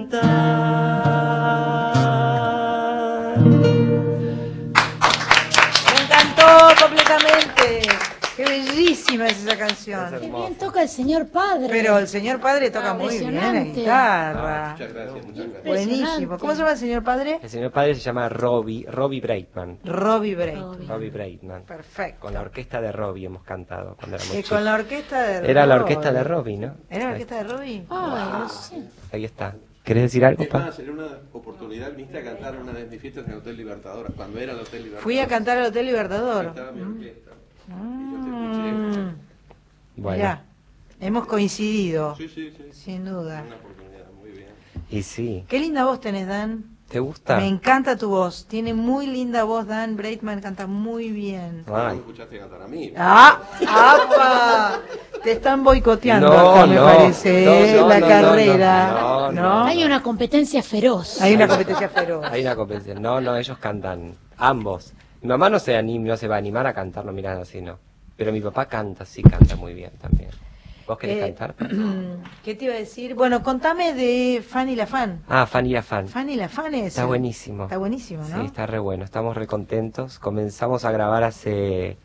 [9.07, 10.11] Bellísima es esa canción.
[10.21, 11.69] Qué bien toca el señor padre.
[11.71, 14.73] Pero el señor padre toca muy bien la guitarra.
[14.73, 15.65] Muchas gracias, muchas gracias.
[15.65, 16.39] Buenísimo.
[16.39, 17.41] ¿Cómo se llama el señor padre?
[17.43, 19.79] El señor padre se llama Robbie, Robbie Breitman.
[19.85, 20.57] Robbie Bray.
[20.89, 21.63] Robbie Breitman.
[21.65, 22.21] Perfecto.
[22.21, 24.51] Con la orquesta de Robbie hemos cantado cuando éramos chicos.
[24.51, 25.95] con la orquesta de Era la Robbie.
[25.97, 26.75] orquesta de Robbie, ¿no?
[26.91, 27.87] ¿Era la orquesta de Robbie?
[27.91, 28.83] Ay, no sé.
[29.13, 29.55] Ahí está.
[29.85, 30.59] ¿Querés decir algo, Es pa?
[30.59, 34.13] más, en una oportunidad viniste a cantar una de mis fiestas en el Hotel Libertador,
[34.15, 35.03] cuando era el Hotel Libertador.
[35.05, 36.47] Fui a cantar al Hotel Libertador.
[36.47, 37.31] Estaba mi orquesta.
[37.69, 39.15] Mm.
[39.97, 40.17] Bueno.
[40.19, 40.43] Mirá,
[41.01, 42.15] hemos coincidido.
[42.17, 42.65] Sí, sí, sí.
[42.73, 43.45] Sin duda.
[43.47, 44.49] Una oportunidad, muy bien.
[44.91, 45.45] Y sí.
[45.49, 46.65] Qué linda voz tenés, Dan.
[46.89, 47.39] ¿Te gusta?
[47.39, 48.47] Me encanta tu voz.
[48.47, 50.41] Tiene muy linda voz, Dan Breitman.
[50.41, 51.65] Canta muy bien.
[51.67, 52.93] No me escuchaste cantar a mí.
[52.97, 53.41] ¡Ah!
[53.67, 54.81] ¡Apa!
[55.25, 56.85] Te están boicoteando No, acá, me no.
[56.85, 58.91] parece, No, no, la no, carrera.
[59.01, 61.21] no, no, Hay una competencia feroz.
[61.21, 62.25] Hay una competencia feroz.
[62.31, 62.95] Hay una competencia.
[62.95, 64.15] No, no, ellos cantan.
[64.37, 64.93] Ambos.
[65.27, 67.61] Mi mamá no se, anim- no se va a animar a cantar, no miran así,
[67.61, 67.81] no.
[68.17, 70.31] Pero mi papá canta, sí canta muy bien también.
[70.87, 71.57] ¿Vos querés Eh, cantar?
[72.45, 73.17] ¿Qué te iba a decir?
[73.17, 75.25] Bueno, contame de Fanny la Fan.
[75.29, 76.07] Ah, Fanny la Fan.
[76.07, 76.87] Fanny la Fan es.
[76.87, 77.65] Está buenísimo.
[77.65, 78.39] Está buenísimo, ¿no?
[78.41, 79.03] Sí, está re bueno.
[79.05, 80.21] Estamos re contentos.
[80.21, 81.97] Comenzamos a grabar hace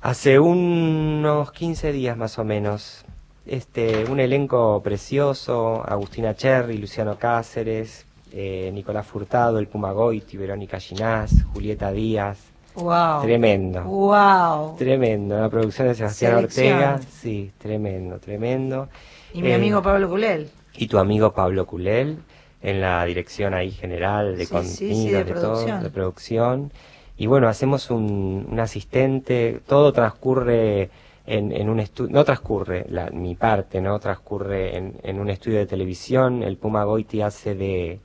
[0.00, 3.04] hace unos 15 días más o menos.
[3.44, 8.05] Este, un elenco precioso, Agustina Cherry, Luciano Cáceres,
[8.38, 12.38] eh, Nicolás Furtado, el Puma Goiti, Verónica Ginás, Julieta Díaz.
[12.74, 13.22] Wow.
[13.22, 13.82] Tremendo.
[13.84, 14.76] Wow.
[14.76, 16.72] Tremendo, la producción de Sebastián Selección.
[16.74, 18.88] Ortega, sí, tremendo, tremendo.
[19.32, 20.50] Y mi Eh, amigo Pablo Culel.
[20.76, 22.18] y tu amigo Pablo Culel
[22.62, 25.82] en la dirección ahí general de Sí, contenido, sí, sí, de todo, producción.
[25.82, 26.72] de producción.
[27.16, 30.90] Y bueno, hacemos un, un asistente, todo transcurre
[31.26, 33.98] en, en un estudio, no transcurre, la, mi parte, ¿no?
[33.98, 38.00] Transcurre en, en un estudio de televisión, el Puma Goiti hace de,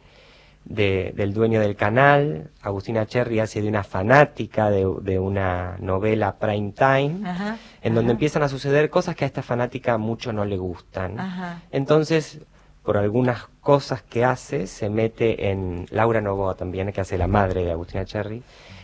[0.66, 6.38] de- del dueño del canal, Agustina Cherry hace de una fanática de, de una novela
[6.38, 7.58] prime time, Ajá.
[7.82, 11.20] en donde empiezan a suceder cosas que a esta fanática mucho no le gustan.
[11.20, 11.62] Ajá.
[11.72, 12.40] Entonces,
[12.84, 17.64] por algunas cosas que hace, se mete en Laura Novoa también, que hace la madre
[17.66, 18.42] de Agustina Cherry,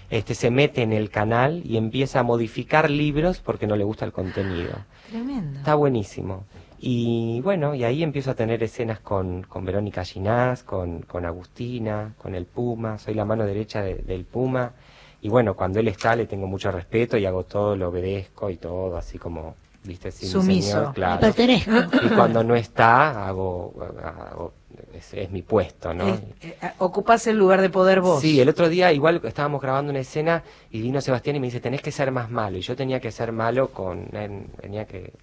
[0.10, 4.06] este se mete en el canal y empieza a modificar libros porque no le gusta
[4.06, 4.72] el contenido.
[5.10, 5.60] Tremendo.
[5.60, 6.44] Está buenísimo.
[6.80, 12.14] Y bueno, y ahí empiezo a tener escenas con, con Verónica Ginás, con, con Agustina,
[12.22, 14.74] con el Puma, soy la mano derecha de- del Puma.
[15.22, 18.58] Y bueno, cuando él está le tengo mucho respeto y hago todo, lo obedezco y
[18.58, 20.68] todo, así como, viste, sí, mi Sumiso.
[20.78, 21.22] señor, claro.
[21.22, 21.72] Pertenezco.
[22.06, 24.54] Y cuando no está, hago, hago-
[24.94, 26.08] es, es mi puesto, ¿no?
[26.08, 26.20] Eh,
[26.62, 28.22] eh, ocupás el lugar de poder vos.
[28.22, 31.60] Sí, el otro día igual estábamos grabando una escena y vino Sebastián y me dice,
[31.60, 32.58] tenés que ser más malo.
[32.58, 35.14] Y yo tenía que ser malo con, en- tenía que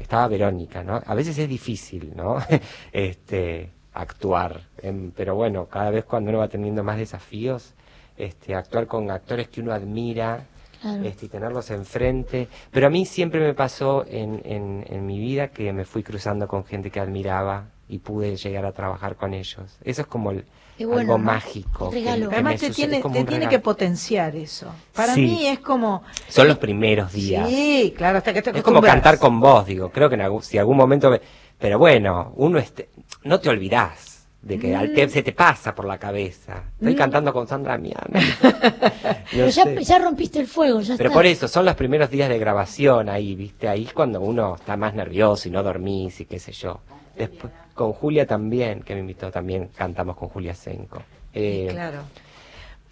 [0.00, 1.00] estaba Verónica, ¿no?
[1.04, 2.38] A veces es difícil, ¿no?
[2.92, 4.60] este, actuar.
[4.82, 7.74] em, pero bueno, cada vez cuando uno va teniendo más desafíos,
[8.16, 10.46] este, actuar con actores que uno admira,
[10.80, 11.04] Claro.
[11.04, 12.48] este, y tenerlos enfrente.
[12.70, 16.48] Pero a mí siempre me pasó en, en, en mi vida que me fui cruzando
[16.48, 19.76] con gente que admiraba y pude llegar a trabajar con ellos.
[19.84, 20.46] Eso es como el,
[20.86, 21.24] bueno, algo ¿no?
[21.24, 21.90] mágico.
[21.90, 22.28] que- Regalo.
[22.28, 24.66] que Además me te tiene, te tiene que potenciar eso.
[24.94, 25.22] Para Sí.
[25.22, 26.02] mí es como...
[26.28, 27.48] Son los primeros días.
[27.48, 29.90] Sí, claro, hasta que te es como cantar con vos, digo.
[29.90, 31.10] Creo que en algún, si algún momento...
[31.10, 31.20] me-
[31.58, 32.88] Pero bueno, uno este,
[33.24, 36.62] no te olvidás de que al te- se te pasa por la cabeza.
[36.78, 36.98] Estoy Mm.
[36.98, 38.18] cantando con Sandra Miana.
[39.30, 41.18] Pero ya, ya rompiste el fuego, ya Pero está.
[41.18, 43.68] por eso, son los primeros días de grabación ahí, ¿viste?
[43.68, 46.80] Ahí es cuando uno está más nervioso y no dormís y qué sé yo.
[47.16, 51.02] Después, con Julia también, que me invitó también, cantamos con Julia Senco.
[51.32, 52.02] Eh, Claro.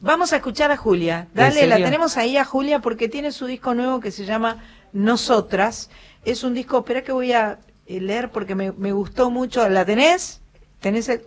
[0.01, 1.29] Vamos a escuchar a Julia.
[1.35, 5.91] Dale, la tenemos ahí a Julia porque tiene su disco nuevo que se llama Nosotras.
[6.25, 9.69] Es un disco, espera que voy a eh, leer porque me, me gustó mucho.
[9.69, 10.41] ¿La tenés?
[10.81, 11.21] ¿Tenés el,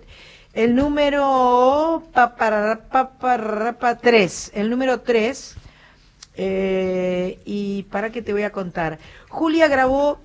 [0.53, 4.53] el número paparapa 3?
[4.55, 5.55] El número 3.
[6.35, 8.97] Eh, y para qué te voy a contar.
[9.29, 10.17] Julia grabó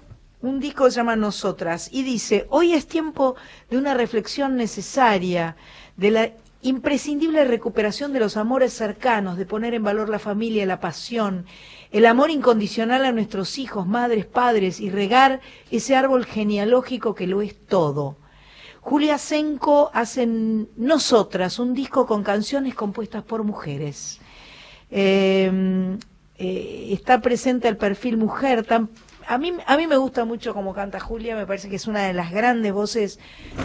[0.43, 3.37] un disco se llama Nosotras y dice, hoy es tiempo
[3.71, 5.57] de una reflexión necesaria,
[5.97, 6.31] de la
[6.63, 11.47] imprescindible recuperación de los amores cercanos, de poner en valor la familia, la pasión,
[11.91, 17.41] el amor incondicional a nuestros hijos, madres, padres y regar ese árbol genealógico que lo
[17.41, 18.17] es todo.
[18.81, 24.21] Julia Senko hace Nosotras un disco con canciones compuestas por mujeres.
[24.91, 25.99] Eh,
[26.39, 28.65] eh, está presente el perfil mujer.
[28.65, 28.91] Tan,
[29.29, 32.03] a, mí, a mí me gusta mucho cómo canta Julia, me parece que es una
[32.07, 33.19] de las grandes voces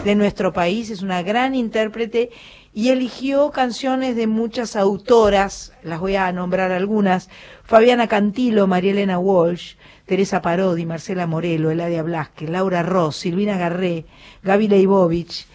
[0.04, 2.30] de nuestro país, es una gran intérprete
[2.74, 7.28] y eligió canciones de muchas autoras, las voy a nombrar algunas,
[7.64, 9.74] Fabiana Cantilo, María Elena Walsh,
[10.06, 14.06] Teresa Parodi, Marcela Morelo, Eladia Blasque, Laura Ross, Silvina Garré,
[14.42, 15.46] Gaby Leibovich,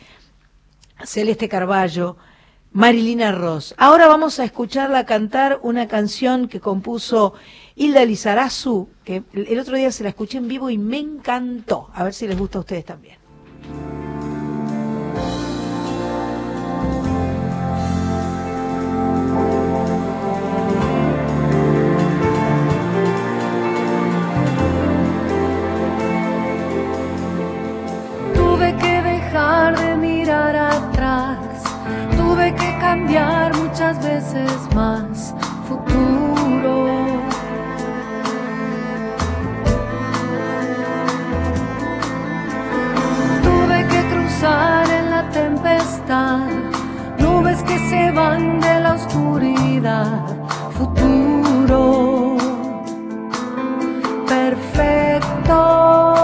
[1.04, 2.18] Celeste Carballo,
[2.72, 3.74] Marilina Ross.
[3.78, 7.34] Ahora vamos a escucharla cantar una canción que compuso
[7.76, 11.90] Hilda Lizarazu, que el otro día se la escuché en vivo y me encantó.
[11.94, 13.16] A ver si les gusta a ustedes también.
[28.36, 31.64] Tuve que dejar de mirar atrás,
[32.18, 35.34] tuve que cambiar muchas veces más
[35.66, 37.07] futuro.
[44.44, 46.48] En la tempestad,
[47.18, 50.22] nubes que se van de la oscuridad,
[50.78, 52.38] futuro
[54.28, 56.17] perfecto.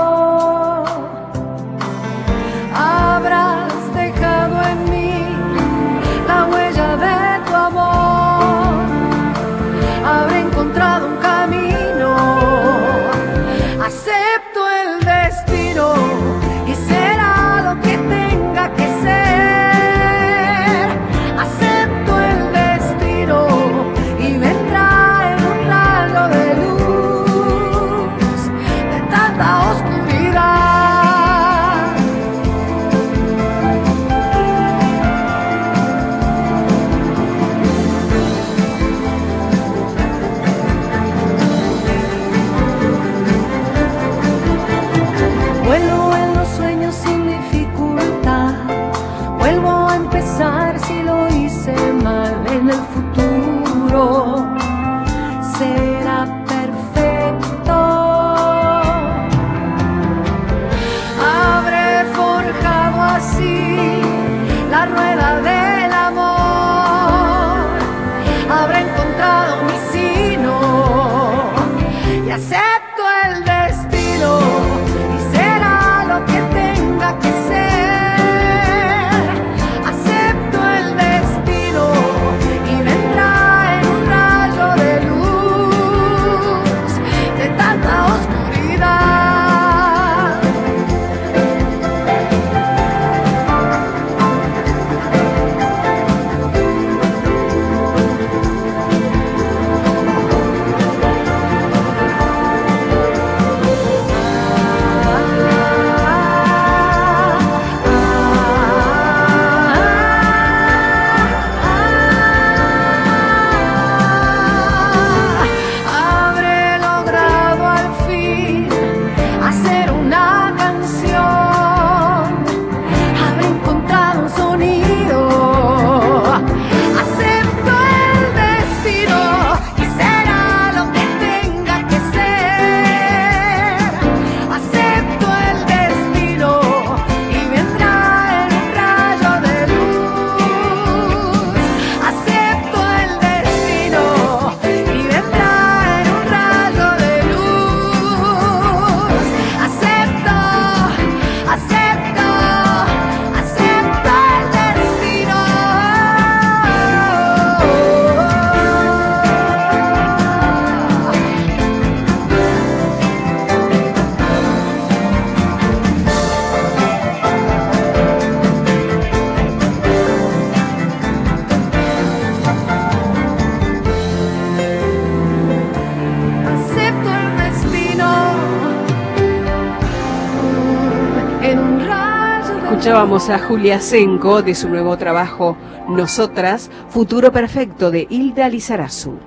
[183.03, 185.57] Escuchábamos a Julia Senko de su nuevo trabajo
[185.89, 189.19] Nosotras, Futuro Perfecto de Hilda Lizarazu.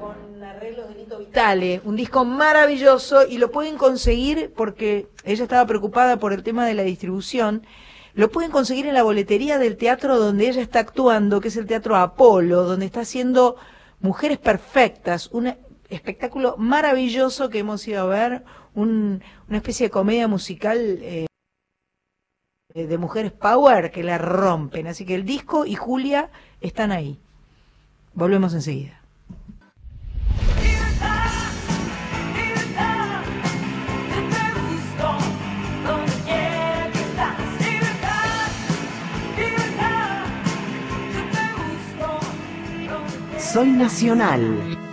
[0.00, 5.64] Con arreglos de Lito Vitale, un disco maravilloso y lo pueden conseguir porque ella estaba
[5.66, 7.64] preocupada por el tema de la distribución.
[8.14, 11.66] Lo pueden conseguir en la boletería del teatro donde ella está actuando, que es el
[11.66, 13.54] Teatro Apolo, donde está haciendo
[14.00, 15.54] Mujeres Perfectas, un
[15.90, 18.42] espectáculo maravilloso que hemos ido a ver,
[18.74, 21.26] un- una especie de comedia musical eh,
[22.84, 24.86] de mujeres power que la rompen.
[24.86, 26.28] Así que el disco y Julia
[26.60, 27.18] están ahí.
[28.12, 29.00] Volvemos enseguida.
[43.56, 44.85] Donde quiera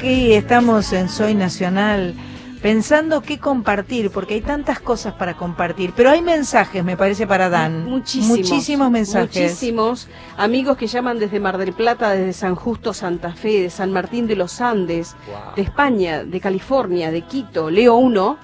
[0.00, 2.14] Aquí estamos en Soy Nacional
[2.62, 7.50] pensando qué compartir, porque hay tantas cosas para compartir, pero hay mensajes, me parece, para
[7.50, 7.84] Dan.
[7.84, 8.38] Muchísimos.
[8.38, 9.42] Muchísimos mensajes.
[9.42, 10.08] Muchísimos
[10.38, 14.26] amigos que llaman desde Mar del Plata, desde San Justo, Santa Fe, de San Martín
[14.26, 15.16] de los Andes,
[15.54, 17.68] de España, de California, de Quito.
[17.68, 18.38] Leo uno.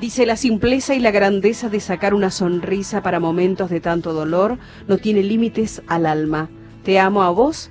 [0.00, 4.56] Dice, la simpleza y la grandeza de sacar una sonrisa para momentos de tanto dolor
[4.88, 6.48] no tiene límites al alma.
[6.84, 7.70] Te amo a vos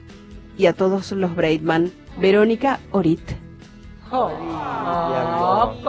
[0.60, 1.92] y a todos los Braidman.
[2.20, 3.22] Verónica Orit.
[5.32, 5.80] ¡Opa!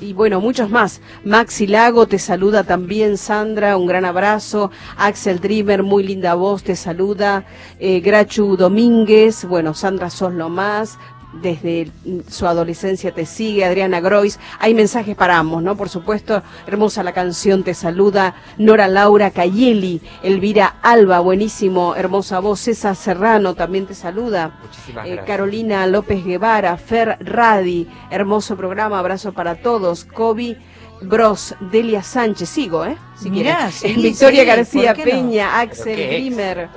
[0.00, 1.00] Y bueno, muchos más.
[1.24, 4.70] Maxi Lago te saluda también, Sandra, un gran abrazo.
[4.96, 7.44] Axel Dreamer, muy linda voz, te saluda.
[7.78, 10.98] Eh, Grachu Domínguez, bueno, Sandra sos lo más.
[11.42, 11.90] Desde
[12.28, 14.38] su adolescencia te sigue, Adriana Grois.
[14.60, 15.76] Hay mensajes para ambos, ¿no?
[15.76, 18.34] Por supuesto, hermosa la canción, te saluda.
[18.56, 22.60] Nora Laura Cayeli, Elvira Alba, buenísimo, hermosa voz.
[22.60, 24.58] César Serrano también te saluda.
[24.62, 25.26] Muchísimas Eh, gracias.
[25.26, 30.04] Carolina López Guevara, Fer Radi, hermoso programa, abrazo para todos.
[30.04, 30.56] Kobe
[31.02, 32.96] Bros, Delia Sánchez, sigo, ¿eh?
[33.16, 34.94] Si Mirá, sí, Victoria sí, García.
[34.94, 36.68] Peña, Axel Grimmer,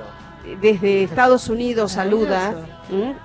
[0.60, 2.77] desde Estados Unidos saluda.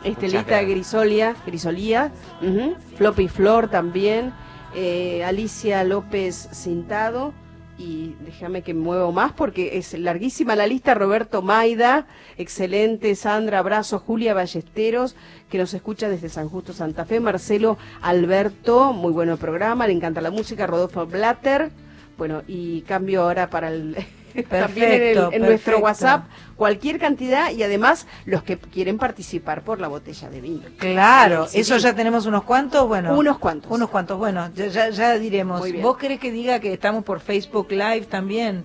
[0.03, 0.61] Estelita.
[0.63, 2.75] Grisolia, Grisolía, ujú.
[2.97, 4.33] Floppy Flor también,
[4.75, 7.33] eh, Alicia López Cintado.
[7.75, 10.93] Y déjame que me muevo más porque es larguísima la lista.
[10.93, 12.05] Roberto Maida,
[12.37, 13.15] excelente.
[13.15, 13.97] Sandra, abrazo.
[13.97, 15.15] Julia Ballesteros,
[15.49, 17.19] que nos escucha desde San Justo, Santa Fe.
[17.19, 20.67] Marcelo Alberto, muy bueno el programa, le encanta la música.
[20.67, 21.71] Rodolfo Blatter.
[22.15, 23.97] Bueno, y cambio ahora para el.
[24.49, 25.79] también en, el- en nuestro perfecto.
[25.79, 26.23] WhatsApp
[26.55, 30.61] cualquier cantidad y además los que quieren participar por la botella de vino.
[30.77, 31.83] Claro, Sí, eso sí.
[31.83, 33.17] ya tenemos unos cuantos, bueno.
[33.17, 33.71] Unos cuantos.
[33.71, 35.61] Unos cuantos, bueno, ya, ya, ya diremos.
[35.81, 38.63] ¿Vos querés que diga que estamos por Facebook Live también?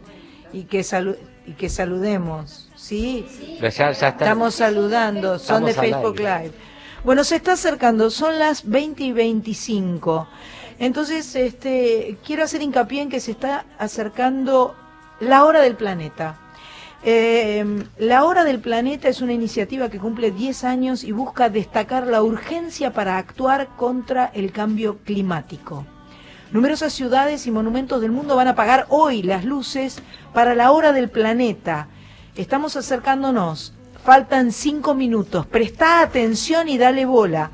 [0.53, 3.27] Y que, salu- y que saludemos, ¿sí?
[3.61, 4.25] Pero ya, ya está.
[4.25, 6.45] Estamos saludando, son de Facebook aire.
[6.45, 6.55] Live.
[7.05, 10.27] Bueno, se está acercando, son las 20 y 25.
[10.79, 14.75] Entonces, este, quiero hacer hincapié en que se está acercando
[15.21, 16.37] la hora del planeta.
[17.05, 17.65] Eh,
[17.99, 22.23] la Hora del Planeta es una iniciativa que cumple 10 años y busca destacar la
[22.23, 25.87] urgencia para actuar contra el cambio climático.
[26.51, 30.03] Numerosas ciudades y monumentos del mundo van a apagar hoy las luces
[30.35, 31.87] para la Hora del Planeta.
[32.35, 33.75] Estamos acercándonos.
[34.05, 35.47] Faltan 5 minutos.
[35.47, 37.51] Presta atención y dale bola.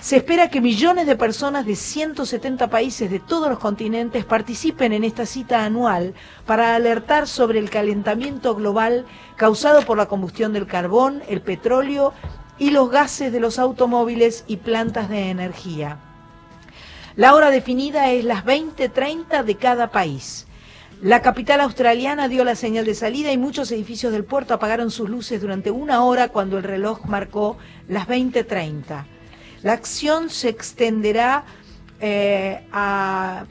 [0.00, 5.04] Se espera que millones de personas de 170 países de todos los continentes participen en
[5.04, 11.22] esta cita anual para alertar sobre el calentamiento global causado por la combustión del carbón,
[11.28, 12.12] el petróleo
[12.58, 15.98] y los gases de los automóviles y plantas de energía.
[17.16, 20.46] La hora definida es las 20:30 de cada país.
[21.02, 25.08] La capital australiana dio la señal de salida y muchos edificios del puerto apagaron sus
[25.08, 27.56] luces durante una hora cuando el reloj marcó
[27.88, 29.15] las 20:30.
[29.62, 31.44] La acción se extenderá
[32.00, 33.46] eh, a,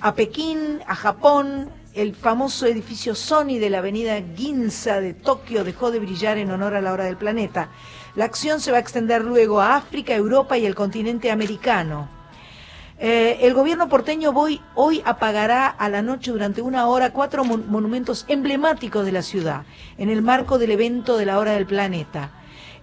[0.00, 5.92] a Pekín, a Japón el famoso edificio Sony de la avenida Ginza de Tokio dejó
[5.92, 7.68] de brillar en honor a la hora del planeta.
[8.16, 12.08] La acción se va a extender luego a África, Europa y el continente americano.
[12.98, 17.70] Eh, el gobierno porteño hoy, hoy apagará a la noche durante una hora cuatro mon-
[17.70, 19.62] monumentos emblemáticos de la ciudad,
[19.98, 22.30] en el marco del evento de la hora del planeta.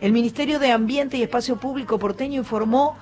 [0.01, 2.97] El Ministerio de Ambiente y Espacio Público porteño informó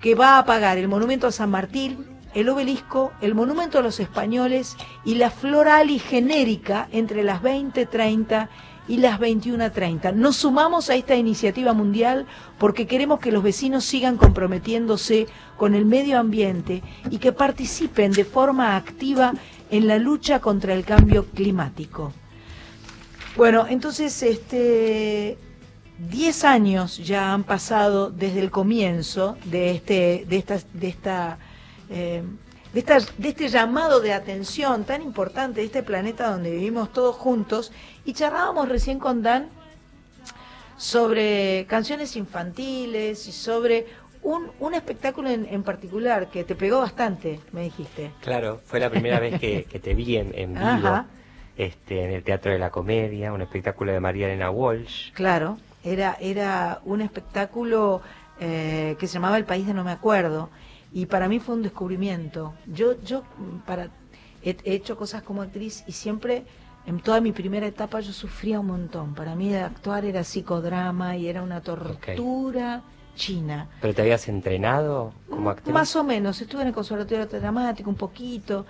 [0.00, 4.00] que va a apagar el monumento a San Martín, el obelisco, el monumento a los
[4.00, 4.74] españoles
[5.04, 8.48] y la floral genérica entre las 20.30
[8.88, 10.14] y las 21.30.
[10.14, 12.26] Nos sumamos a esta iniciativa mundial
[12.56, 15.26] porque queremos que los vecinos sigan comprometiéndose
[15.58, 19.34] con el medio ambiente y que participen de forma activa
[19.70, 22.14] en la lucha contra el cambio climático.
[23.36, 25.36] Bueno, entonces, este,
[25.98, 31.38] 10 años ya han pasado desde el comienzo de este, de esta, de esta,
[31.90, 32.22] eh,
[32.72, 37.16] de esta- de este llamado de atención tan importante de este planeta donde vivimos todos
[37.16, 37.72] juntos
[38.04, 39.48] y charlábamos recién con Dan
[40.76, 43.86] sobre canciones infantiles y sobre
[44.22, 48.12] un, un espectáculo en, en particular que te pegó bastante, me dijiste.
[48.20, 51.06] Claro, fue la primera vez que, que te vi en, en vivo, Ajá.
[51.56, 55.12] este, en el Teatro de la Comedia, un espectáculo de María Elena Walsh.
[55.12, 58.02] Claro, era, era un espectáculo
[58.40, 60.50] eh, que se llamaba El País de No Me Acuerdo
[60.92, 62.54] y para mí fue un descubrimiento.
[62.66, 63.22] Yo, yo
[63.66, 63.90] para,
[64.42, 66.44] he, he hecho cosas como actriz y siempre,
[66.86, 69.14] en toda mi primera etapa, yo sufría un montón.
[69.14, 72.82] Para mí actuar era psicodrama y era una tortura
[73.14, 73.68] china.
[73.80, 75.74] ¿Pero te habías entrenado como actriz?
[75.74, 78.64] Más o menos, estuve en el conservatorio dramático un poquito,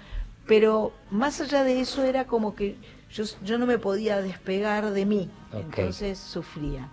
[0.47, 2.77] pero más allá de eso era como que
[3.11, 6.89] yo, yo no me podía despegar de mí, entonces sufría.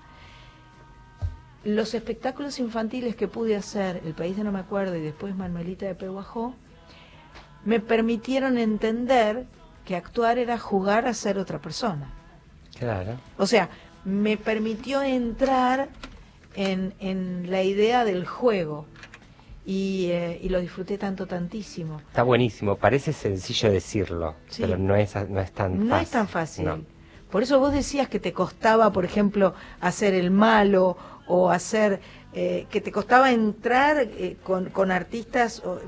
[1.65, 5.85] Los espectáculos infantiles que pude hacer, El País de No Me Acuerdo y después Manuelita
[5.87, 6.53] de Peguajó,
[7.65, 9.45] me permitieron entender
[9.83, 12.13] que actuar era jugar a ser otra persona.
[12.77, 13.15] Claro.
[13.37, 13.69] O sea,
[14.03, 15.89] me permitió entrar
[16.55, 18.85] en, en la idea del juego
[19.65, 21.97] y, eh, y lo disfruté tanto, tantísimo.
[21.97, 24.61] Está buenísimo, parece sencillo decirlo, Sí.
[24.61, 26.03] pero no es, no es tan No fácil.
[26.03, 26.65] es tan fácil.
[26.65, 26.79] No.
[27.31, 30.95] Por eso vos decías que te costaba, por ejemplo, hacer el malo
[31.27, 31.99] o hacer,
[32.33, 35.79] eh, que te costaba entrar eh, con, con artistas o,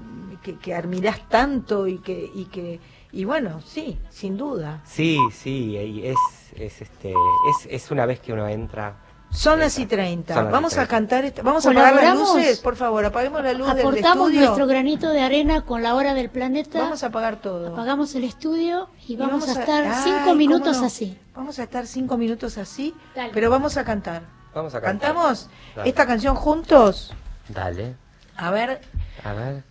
[0.43, 2.79] que, que admirás tanto y que, y que,
[3.11, 4.81] y bueno, sí, sin duda.
[4.85, 6.17] Sí, sí, y es,
[6.55, 8.97] es, este, es, es una vez que uno entra.
[9.29, 10.33] Son las y 30.
[10.33, 10.89] Son las y Vamos a 30.
[10.89, 14.45] cantar, esta- vamos a apagar las luces, por favor, apaguemos la luz del Aportamos estudio.
[14.45, 16.79] nuestro granito de arena con la hora del planeta.
[16.79, 17.73] Vamos a apagar todo.
[17.73, 20.85] Apagamos el estudio y, Y vamos, a estar Ay, cinco minutos no.
[20.85, 21.17] así.
[21.35, 23.31] Vamos a estar cinco minutos así, Dale.
[23.33, 24.23] pero vamos a cantar.
[24.57, 24.99] Vamos a cantar.
[25.13, 25.89] ¿Cantamos Dale.
[25.89, 27.13] esta canción juntos?
[27.47, 27.93] Dale,
[28.35, 28.81] A ver.
[29.23, 29.63] a ver.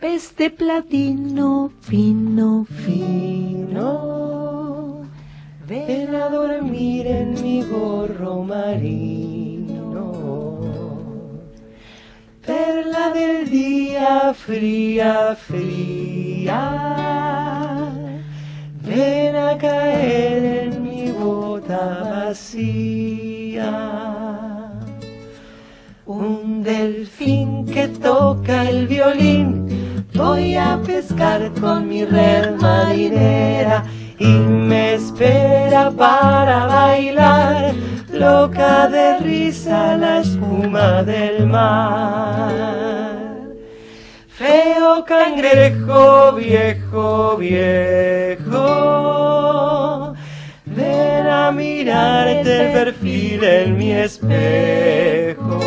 [0.00, 3.86] Pez de platino fino, fino.
[5.66, 9.98] Ven a dormir en mi gorro marino.
[12.46, 16.62] Perla del día fría, fría.
[18.82, 20.57] Ven a caer
[22.04, 23.72] vacía.
[26.06, 30.04] Un delfín que toca el violín.
[30.14, 33.84] Voy a pescar con mi red marinera
[34.18, 37.74] y me espera para bailar,
[38.12, 43.18] loca de risa la espuma del mar.
[44.28, 49.17] Feo cangrejo viejo, viejo,
[51.48, 55.60] ven a mirarte el perfil en mi espejo.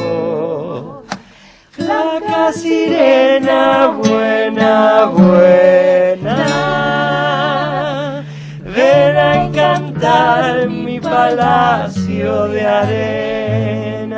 [1.72, 6.36] Flaca sirena, buena, buena,
[8.64, 14.18] ven a encantar mi palacio de arena.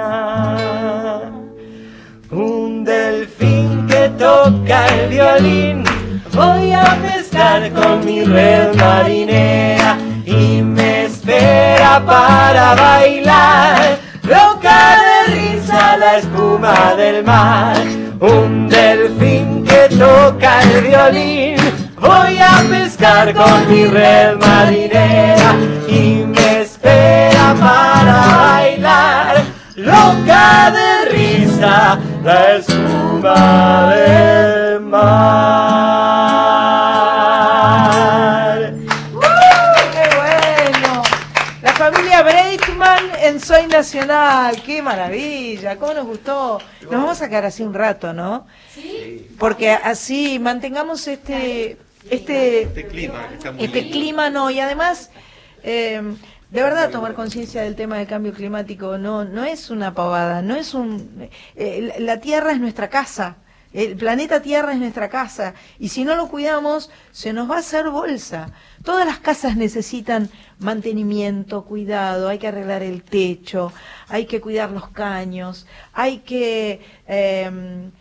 [2.31, 5.83] Un delfín que toca el violín,
[6.33, 10.63] voy a pescar con mi red marinera y
[11.23, 13.97] espera para bailar.
[14.23, 17.77] Loca de risa la espuma del mar,
[18.19, 21.55] un delfín que toca el violín.
[21.99, 25.55] Voy a pescar con mi red marinera
[25.87, 29.43] y me espera para bailar.
[29.75, 35.72] Loca de risa la espuma del mar.
[43.23, 44.61] En Soy Nacional.
[44.63, 45.77] ¡Qué maravilla!
[45.77, 46.59] ¿Cómo nos gustó?
[46.81, 48.45] Nos vamos a quedar así un rato, ¿no?
[48.73, 49.29] Sí.
[49.39, 51.77] Porque así mantengamos este
[52.09, 55.09] este, Este clima que está muy este clima no, y además,
[55.63, 56.01] eh,
[56.49, 60.57] de verdad tomar conciencia del tema del cambio climático no, no es una pavada, no
[60.57, 61.29] es un...
[61.55, 63.37] eh, la Tierra es nuestra casa,
[63.73, 67.59] el planeta Tierra es nuestra casa, y si no lo cuidamos, se nos va a
[67.59, 68.51] hacer bolsa.
[68.83, 73.73] Todas las casas necesitan mantenimiento, cuidado, hay que arreglar el techo,
[74.07, 76.81] hay que cuidar los caños, hay que...
[77.07, 77.91] eh,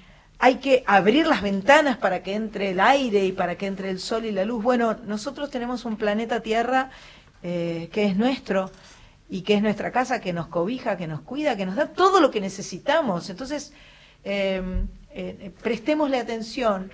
[0.45, 4.01] hay que abrir las ventanas para que entre el aire y para que entre el
[4.01, 4.61] sol y la luz.
[4.61, 6.91] Bueno, nosotros tenemos un planeta Tierra
[7.45, 8.73] eh, que es nuestro
[9.31, 12.21] y que es nuestra casa, que nos cobija, que nos cuida, que nos da todo
[12.21, 13.31] lo que necesitamos.
[13.31, 13.73] Entonces,
[14.25, 14.85] eh,
[15.15, 16.91] eh, prestémosle atención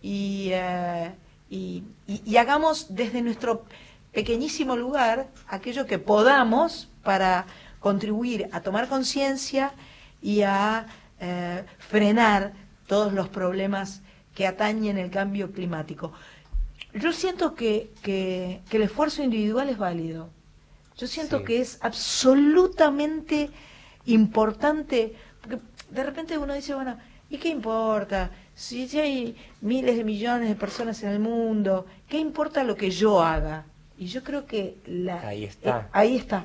[0.00, 1.12] y, eh,
[1.50, 3.64] y, y- y hagamos desde nuestro
[4.12, 7.46] pequeñísimo lugar aquello que podamos para
[7.80, 9.72] contribuir a tomar conciencia
[10.20, 10.86] y a
[11.20, 12.52] eh, frenar
[12.86, 14.02] todos los problemas
[14.34, 16.12] que atañen el cambio climático.
[16.94, 20.28] Yo siento que, que- que el esfuerzo individual es válido.
[20.96, 21.44] Yo siento Sí.
[21.44, 23.50] que es absolutamente
[24.04, 25.58] importante, porque
[25.90, 26.98] de repente uno dice, bueno,
[27.32, 28.30] ¿y qué importa?
[28.54, 33.22] Si, hay miles de millones de personas en el mundo, ¿qué importa lo que yo
[33.22, 33.64] haga?
[33.98, 35.80] Y yo creo que la, Ahí está.
[35.80, 36.44] eh, ahí está.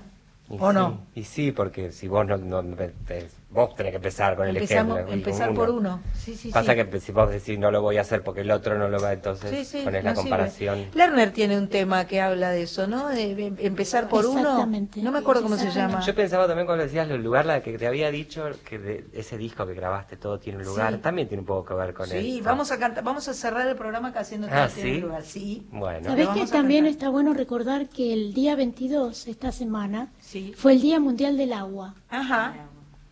[0.50, 1.02] Y ¿O sí, no?
[1.14, 4.58] Y sí, porque si vos no, no- no- te- vos tenés que empezar con el
[4.58, 5.14] Empezamos- ejemplo.
[5.14, 6.02] empezar por uno.
[6.14, 6.84] Sí, sí, Pasa sí.
[6.86, 9.14] que si vos decís no lo voy a hacer porque el otro no lo va,
[9.14, 10.30] entonces Sí, sí, ponés no la sirve.
[10.30, 10.86] comparación.
[10.94, 13.08] Lerner tiene un tema que habla de eso, ¿no?
[13.08, 14.40] De em- empezar por uno.
[14.42, 15.02] Exactamente.
[15.02, 16.02] No me acuerdo cómo se llama.
[16.02, 19.38] Yo pensaba también cuando decías el lugar, la que te había dicho que de ese
[19.38, 21.00] disco que grabaste todo tiene un lugar, Sí.
[21.00, 22.44] también tiene un poco que ver con Sí, esto.
[22.50, 25.02] vamos a cantar, vamos a cerrar el programa haciendo Ah, tiene ¿sí?
[25.02, 25.24] lugar.
[25.24, 25.68] Sí.
[25.72, 26.92] Bueno, ¿Sabés que también cantar.
[26.92, 30.54] está bueno recordar que el día 22, esta semana, Sí.
[30.56, 31.96] fue el Día Mundial del Agua?
[32.10, 32.54] Ajá.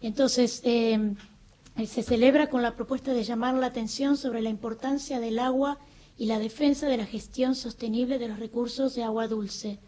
[0.09, 0.99] Entonces, eh,
[1.77, 5.79] eh, se celebra con la propuesta de llamar la atención sobre la importancia del agua
[6.15, 9.79] y la defensa de la gestión sostenible de los recursos de agua dulce.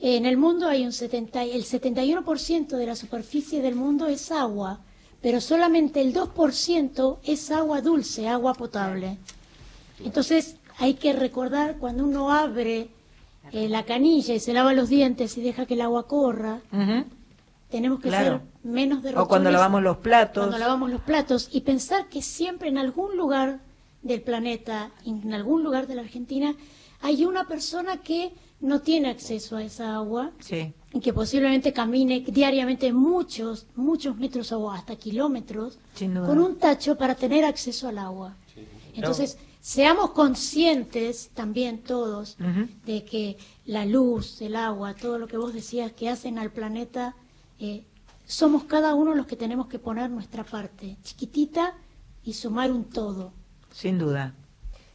[0.00, 4.30] En el mundo hay un 70, y- el 71% de la superficie del mundo es
[4.30, 4.80] agua,
[5.22, 9.16] pero solamente el 2% es agua dulce, agua potable.
[10.04, 12.88] Entonces hay que recordar cuando uno abre
[13.50, 16.60] eh, la canilla y se lava los dientes y deja que el agua corra,
[17.70, 18.38] tenemos que Claro.
[18.38, 19.26] ser menos derrochones.
[19.26, 20.42] O cuando lavamos los platos.
[20.44, 23.60] Cuando lavamos los platos y pensar que siempre en algún lugar
[24.02, 26.54] del planeta, en algún lugar de la Argentina,
[27.00, 30.72] hay una persona que no tiene acceso a esa agua Sí.
[30.92, 35.78] y que posiblemente camine diariamente muchos, muchos metros o hasta kilómetros
[36.26, 38.34] con un tacho para tener acceso al agua.
[38.94, 42.36] Entonces, seamos conscientes también todos
[42.84, 47.14] de que la luz, el agua, todo lo que vos decías que hacen al planeta,
[47.60, 47.84] eh,
[48.28, 51.74] somos cada uno los que tenemos que poner nuestra parte, chiquitita,
[52.22, 53.32] y sumar un todo.
[53.72, 54.34] Sin duda.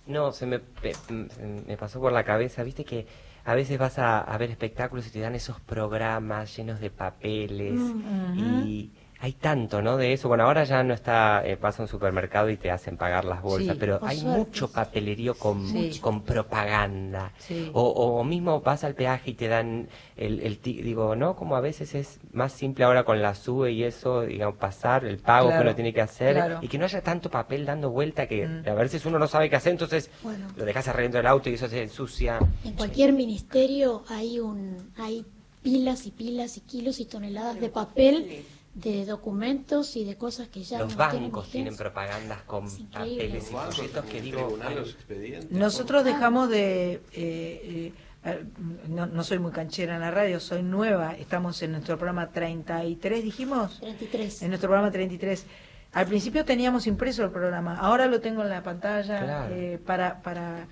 [0.08, 1.28] No, se me, pe- m-
[1.68, 3.08] me pasó por la cabeza, viste que
[3.46, 7.80] a veces vas a, a ver espectáculos y te dan esos programas llenos de papeles
[7.80, 8.38] Mm.
[8.40, 8.92] y
[9.24, 9.96] hay tanto, ¿no?
[9.96, 10.28] De eso.
[10.28, 13.42] Bueno, ahora ya no está, eh, vas a un supermercado y te hacen pagar las
[13.42, 14.38] bolsas, Sí, pero hay suerte.
[14.38, 15.98] mucho papelerío con, Sí.
[16.02, 17.32] con propaganda.
[17.38, 17.70] Sí.
[17.74, 21.38] O, o mismo vas al peaje y te dan el, el ti- digo, ¿no?
[21.38, 25.20] Como a veces es más simple ahora con la SUBE y eso, digamos, pasar el
[25.20, 26.60] pago que uno tiene que hacer claro.
[26.62, 28.68] y que no haya tanto papel dando vuelta que Mm.
[28.68, 30.48] a veces uno no sabe qué hacer, entonces Bueno.
[30.58, 32.40] lo dejas arreglando el auto y eso se ensucia.
[32.66, 35.26] En cualquier ministerio hay un hay
[35.62, 38.44] pilas y pilas y kilos y toneladas de papel,
[38.74, 43.50] de documentos y de cosas que ya Los no tienen bancos tienen propagandas con papeles
[43.50, 45.52] y folletos que digo, expedientes.
[45.52, 46.94] Nosotros dejamos de...
[46.94, 47.94] eh, eh,
[48.26, 48.46] eh,
[48.88, 51.14] no, no soy muy canchera en la radio, soy nueva.
[51.16, 53.80] Estamos en nuestro programa 33, dijimos.
[53.80, 54.42] 33.
[54.44, 55.46] En nuestro programa 33.
[55.92, 59.54] Al principio teníamos impreso el programa, ahora lo tengo en la pantalla Claro.
[59.54, 60.68] eh, para, para,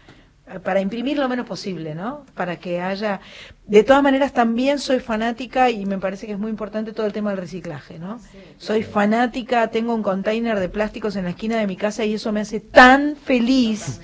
[0.60, 2.26] para imprimir lo menos posible, ¿no?
[2.36, 3.22] Para que haya...
[3.66, 7.14] De todas maneras, también soy fanática y me parece que es muy importante todo el
[7.14, 8.20] tema del reciclaje, ¿no?
[8.58, 12.32] Soy fanática, tengo un container de plásticos en la esquina de mi casa y eso
[12.32, 14.02] me hace tan feliz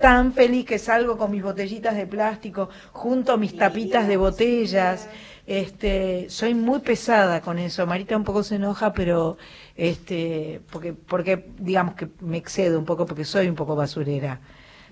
[0.00, 5.08] tan feliz que salgo con mis botellitas de plástico, junto a mis tapitas de botellas.
[5.46, 7.86] Este, soy muy pesada con eso.
[7.86, 9.36] Marita un poco se enoja, pero
[9.76, 14.40] este, porque, porque digamos que me excedo un poco porque soy un poco basurera.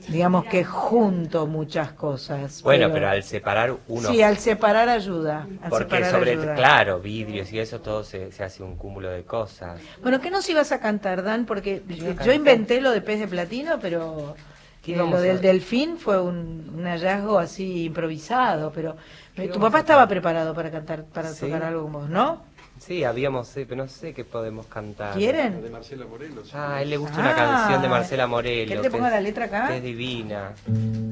[0.07, 2.63] Digamos que junto muchas cosas.
[2.63, 5.47] Bueno, pero al separar uno, Sí, al separar ayuda.
[5.63, 6.55] al porque separar sobre, ayuda.
[6.55, 9.81] claro, vidrios y eso todo se, se hace un cúmulo de cosas.
[10.03, 11.45] Bueno, ¿qué nos ibas a cantar, Dan?
[11.45, 11.83] Porque
[12.25, 14.35] Yo inventé lo de pez de platino, pero
[14.83, 18.73] ¿Qué eh, lo del delfín fue un, un hallazgo así improvisado.
[18.73, 18.97] Pero
[19.35, 21.47] ¿Qué tu papá estaba preparado para cantar, para Sí.
[21.47, 22.48] tocar algo vos, ¿no?
[22.81, 25.15] Sí, habíamos, sí, pero no sé qué podemos cantar.
[25.15, 25.61] ¿Quieren?
[25.63, 26.55] De Marcela Morelos.
[26.55, 27.21] Ah, a él le gusta Ah.
[27.21, 28.69] una canción de Marcela Morelo.
[28.69, 29.69] ¿Querés que ponga es- la letra acá?
[29.69, 30.53] que es divina.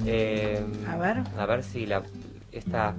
[0.07, 1.23] Eh, A ver.
[1.39, 2.03] A ver si la.
[2.53, 2.95] Esta.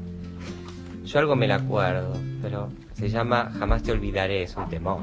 [1.06, 5.00] Yo algo me la acuerdo, pero se llama Jamás te olvidaré, es un temor.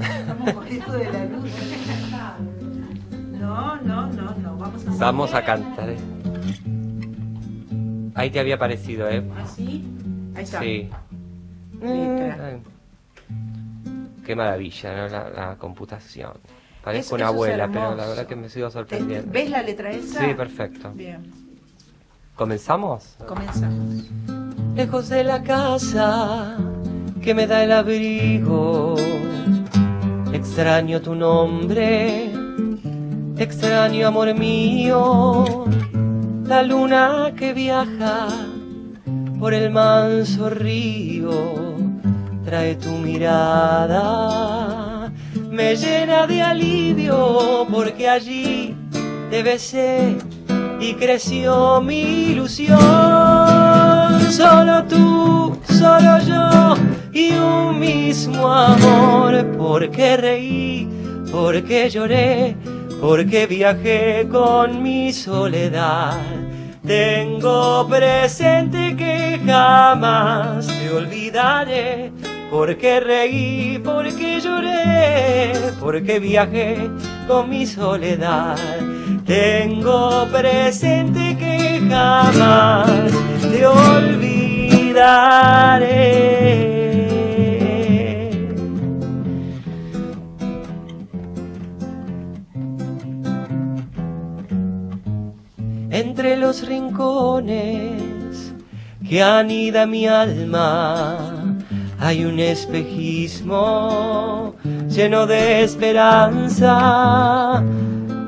[0.00, 1.50] Estamos con esto de la luz.
[3.32, 4.56] No, no, no, no.
[4.56, 5.00] Vamos a hacer.
[5.00, 5.90] Vamos a cantar.
[5.90, 5.98] eh.
[8.14, 9.22] Ahí te había parecido, ¿eh?
[9.42, 9.84] ¿Así?
[10.38, 10.60] Ahí está.
[10.60, 10.88] Sí.
[11.80, 12.46] Letra.
[12.46, 12.62] Ay.
[14.24, 15.08] Qué maravilla, ¿no?
[15.08, 16.32] La, la computación.
[16.84, 19.30] Parezco una abuela, pero la verdad que me sigo sorprendiendo.
[19.32, 20.20] ¿Ves la letra esa?
[20.20, 20.92] Sí, perfecto.
[20.94, 21.30] Bien.
[22.36, 23.16] ¿Comenzamos?
[23.26, 24.04] Comenzamos.
[24.76, 26.56] Lejos de la casa
[27.20, 28.94] que me da el abrigo,
[30.32, 32.30] extraño tu nombre,
[33.38, 35.64] extraño amor mío,
[36.44, 38.28] la luna que viaja
[39.38, 41.76] por el manso río,
[42.44, 43.92] trae tu mirada,
[45.50, 48.74] me llena de alivio porque allí
[49.30, 50.16] te besé
[50.80, 52.78] y creció mi ilusión.
[54.30, 56.74] Solo tú, solo yo
[57.12, 59.46] y un mismo amor.
[59.56, 60.88] Porque reí,
[61.30, 62.56] porque lloré,
[63.00, 66.16] porque viajé con mi soledad.
[66.88, 72.10] Tengo presente que jamás te olvidaré.
[72.50, 76.88] Porque reí, porque lloré, porque viajé
[77.26, 78.56] con mi soledad.
[79.26, 82.88] Tengo presente que jamás
[83.42, 84.38] te olvidaré.
[95.98, 98.54] Entre los rincones
[99.08, 101.56] que anida mi alma
[101.98, 104.54] hay un espejismo
[104.88, 107.64] lleno de esperanza.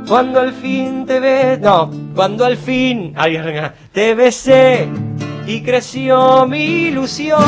[0.09, 3.15] Cuando al fin te ve, no, cuando al fin
[3.93, 4.89] te besé
[5.47, 7.39] y creció mi ilusión.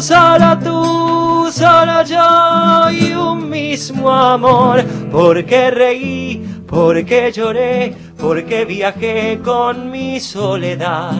[0.00, 4.82] Solo tú, solo yo y un mismo amor.
[5.12, 11.12] Porque reí, porque lloré, porque viajé con mi soledad.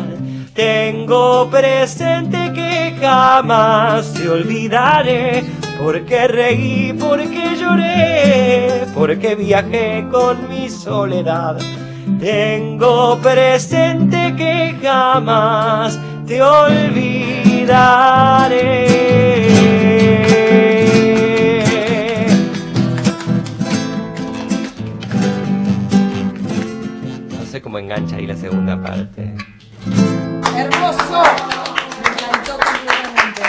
[0.54, 5.44] Tengo presente que jamás te olvidaré,
[5.78, 11.58] porque reí, porque lloré, porque viajé con mi soledad.
[12.18, 17.66] Tengo presente que jamás te olvidaré.
[27.56, 29.32] Sé cómo engancha ahí la segunda parte.
[30.54, 31.22] Hermoso.
[32.02, 33.42] Me encantó completamente.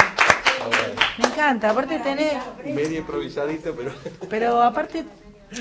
[1.17, 1.69] Me encanta.
[1.71, 2.33] Aparte tenés,
[2.63, 3.91] Medio improvisadito, pero.
[4.29, 5.03] pero aparte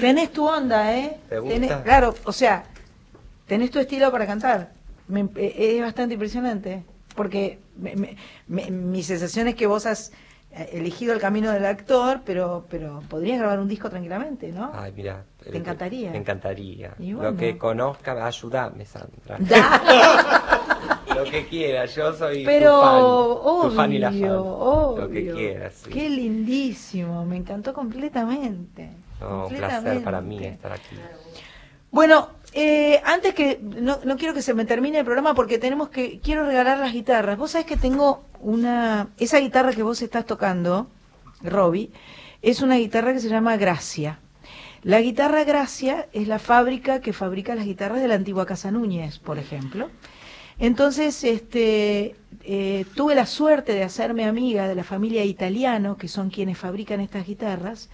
[0.00, 1.18] tenés tu onda, ¿eh?
[1.28, 1.56] ¿Te gusta?
[1.58, 2.62] Tenés- claro, o sea,
[3.48, 4.70] tenés tu estilo para cantar.
[5.08, 6.84] Me- eh, es bastante impresionante.
[7.16, 8.16] Porque me- me-
[8.46, 10.12] me- mi sensación es que vos has
[10.52, 14.70] eh, elegido el camino del actor, pero pero podrías grabar un disco tranquilamente, ¿no?
[14.72, 15.24] Ay, mira.
[15.50, 16.10] ¿Te encantaría?
[16.10, 16.94] Me encantaría.
[16.98, 17.22] Bueno.
[17.22, 19.38] Lo que conozca, ayúdame, Sandra.
[21.14, 24.30] Lo que quiera, yo soy Pero tu fan, obvio, tu fan y la fan.
[24.30, 25.02] obvio.
[25.02, 25.90] Lo que quieras, sí.
[25.90, 28.90] Qué lindísimo, me encantó completamente.
[29.20, 30.96] No, un placer para mí estar aquí.
[31.90, 35.88] Bueno, eh, antes que no, no quiero que se me termine el programa porque tenemos
[35.88, 37.38] que quiero regalar las guitarras.
[37.38, 40.88] Vos sabés que tengo una esa guitarra que vos estás tocando,
[41.42, 41.90] Robbie,
[42.42, 44.20] es una guitarra que se llama Gracia.
[44.82, 49.18] La guitarra Gracia es la fábrica que fabrica las guitarras de la antigua Casa Núñez,
[49.18, 49.90] por ejemplo.
[50.58, 52.14] Entonces, este,
[52.44, 57.00] eh, tuve la suerte de hacerme amiga de la familia italiano, que son quienes fabrican
[57.00, 57.90] estas guitarras,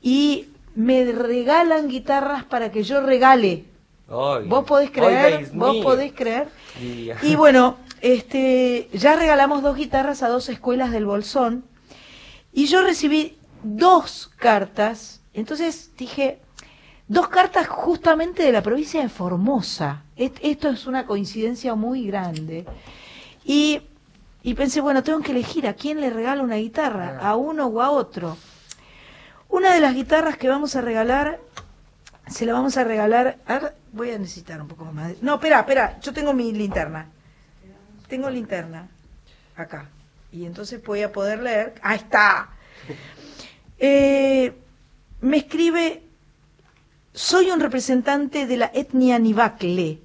[0.00, 3.64] y me regalan guitarras para que yo regale.
[4.48, 5.50] ¿Vos podés creer?
[5.58, 6.48] ¿Vos podés creer?
[6.80, 11.64] Y- Y bueno, este, ya regalamos dos guitarras a dos escuelas del Bolsón
[12.52, 15.17] y yo recibí dos cartas.
[15.38, 16.38] Entonces dije,
[17.06, 20.02] dos cartas justamente de la provincia de Formosa.
[20.16, 22.64] Esto es una coincidencia muy grande.
[23.44, 23.82] Y,
[24.42, 27.80] y pensé, bueno, tengo que elegir a quién le regalo una guitarra, a uno o
[27.80, 28.36] a otro.
[29.48, 31.40] Una de las guitarras que vamos a regalar,
[32.26, 33.38] se la vamos a regalar.
[33.46, 35.08] A ver, voy a necesitar un poco más.
[35.08, 37.06] de- No, espera, espera, yo tengo mi linterna.
[38.08, 38.88] Tengo linterna
[39.56, 39.86] acá.
[40.32, 41.74] Y entonces voy a poder leer.
[41.82, 42.50] ¡Ahí está!
[43.80, 44.52] Eh,
[45.20, 46.02] me escribe,
[47.12, 50.00] soy un representante de la etnia Nivakle,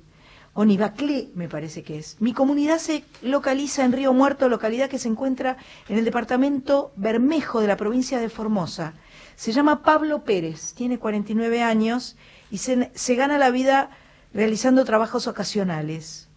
[0.56, 2.18] o Nivaclé, me parece que es.
[2.20, 5.58] Mi comunidad se localiza en Río Muerto, localidad que se encuentra
[5.90, 8.94] en el departamento Bermejo de la provincia de Formosa.
[9.36, 12.16] Se llama Pablo Pérez, tiene 49 años
[12.52, 13.90] y se, se gana la vida
[14.32, 16.30] realizando trabajos ocasionales.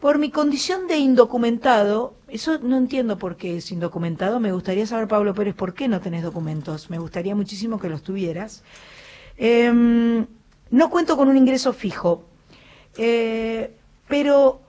[0.00, 5.08] Por mi condición de indocumentado, eso no entiendo por qué es indocumentado, me gustaría saber,
[5.08, 8.64] Pablo Pérez, por qué no tenés documentos, me gustaría muchísimo que los tuvieras.
[9.36, 10.26] Em,
[10.70, 12.24] no cuento con un ingreso fijo,
[12.96, 13.76] eh,
[14.08, 14.62] pero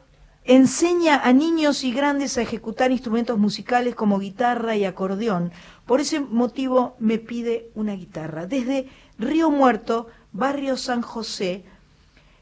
[0.43, 5.53] enseña a niños y grandes a ejecutar instrumentos musicales como guitarra y acordeón.
[5.85, 8.47] Por ese motivo me pide una guitarra.
[8.47, 11.63] Desde Río Muerto, barrio San José,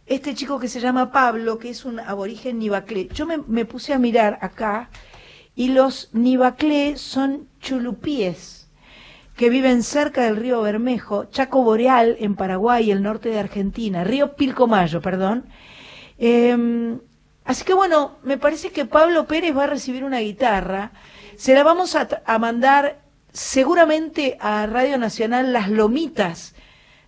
[0.10, 3.08] este chico que se llama Pablo, que es un aborigen nivaclé.
[3.14, 4.90] Yo me, puse a mirar acá
[5.56, 8.68] y los nivaclé son chulupíes
[9.38, 14.36] que viven cerca del río Bermejo, Chaco Boreal en Paraguay, el norte de Argentina, río
[14.36, 15.46] Pilcomayo, perdón.
[16.18, 16.98] Eh,
[17.46, 20.92] así que bueno, me parece que Pablo Pérez va a recibir una guitarra.
[21.38, 23.00] Se la vamos a mandar
[23.32, 26.56] seguramente a Radio Nacional Las Lomitas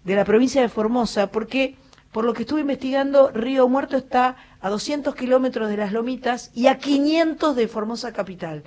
[0.03, 1.75] de la provincia de Formosa, porque
[2.11, 6.67] por lo que estuve investigando, Río Muerto está a 200 kilómetros de las Lomitas y
[6.67, 8.63] a 500 de Formosa Capital.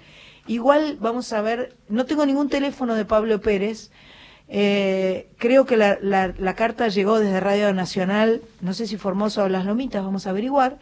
[0.46, 3.90] Igual vamos a ver, no tengo ningún teléfono de Pablo Pérez,
[4.48, 9.42] eh, creo que la, la, la, carta llegó desde Radio Nacional, no sé si Formosa
[9.42, 10.78] o Las Lomitas, vamos a averiguar,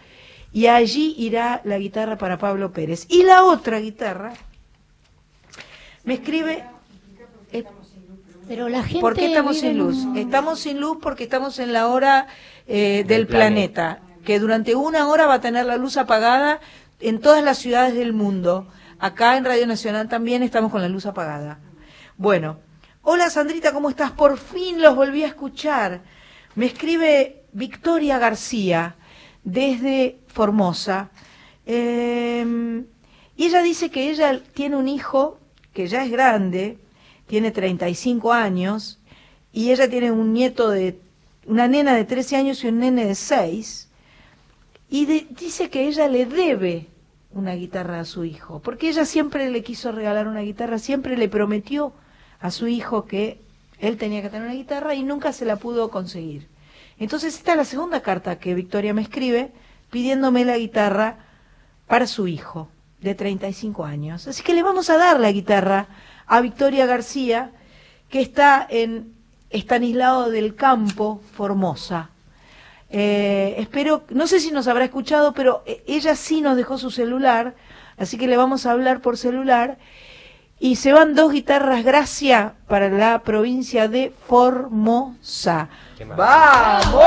[0.52, 3.06] y allí irá la guitarra para Pablo Pérez.
[3.08, 4.34] Y la otra guitarra
[6.04, 6.64] me escribe...
[7.52, 7.64] Eh,
[8.48, 10.04] pero la gente ¿Por qué estamos sin luz?
[10.16, 12.26] Estamos sin luz porque estamos en la hora
[12.74, 16.58] eh, del planeta, que durante una hora va a tener la luz apagada
[17.00, 18.66] en todas las ciudades del mundo.
[18.98, 21.58] Acá en Radio Nacional también estamos con la luz apagada.
[22.16, 22.60] Bueno,
[23.02, 24.12] hola Sandrita, ¿cómo estás?
[24.12, 26.00] Por fin los volví a escuchar.
[26.54, 28.96] Me escribe Victoria García
[29.44, 31.10] desde Formosa.
[31.66, 32.84] Eh,
[33.36, 35.38] y ella dice que ella tiene un hijo
[35.74, 36.78] que ya es grande,
[37.26, 38.98] tiene 35 años,
[39.52, 40.98] y ella tiene un nieto de,
[41.46, 43.88] una nena de 13 años y un nene de 6,
[44.88, 46.88] y dice que ella le debe
[47.30, 51.28] una guitarra a su hijo, porque ella siempre le quiso regalar una guitarra, siempre le
[51.28, 51.92] prometió
[52.40, 53.40] a su hijo que
[53.78, 56.48] él tenía que tener una guitarra y nunca se la pudo conseguir.
[56.98, 59.50] Entonces esta es la segunda carta que Victoria me escribe
[59.90, 61.18] pidiéndome la guitarra
[61.86, 62.68] para su hijo
[63.00, 64.28] de 35 años.
[64.28, 65.88] Así que le vamos a dar la guitarra
[66.26, 67.50] a Victoria García,
[68.08, 69.14] que está en
[69.52, 72.10] Estanislao del Campo, Formosa.
[72.90, 76.90] Eh, espero, no sé si nos habrá escuchado, pero eh, ella sí nos dejó su
[76.90, 77.54] celular,
[77.96, 79.78] así que le vamos a hablar por celular.
[80.58, 85.68] Y se van dos guitarras Gracia para la provincia de Formosa.
[85.98, 87.02] Qué ¡Vamos!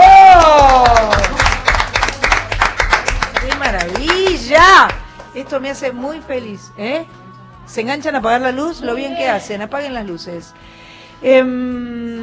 [3.40, 4.90] ¡Qué maravilla!
[5.34, 7.06] Esto me hace muy feliz, ¿eh?
[7.66, 8.82] ¿Se enganchan a apagar la luz?
[8.82, 10.54] Lo bien que hacen, apaguen las luces.
[11.22, 12.15] Em,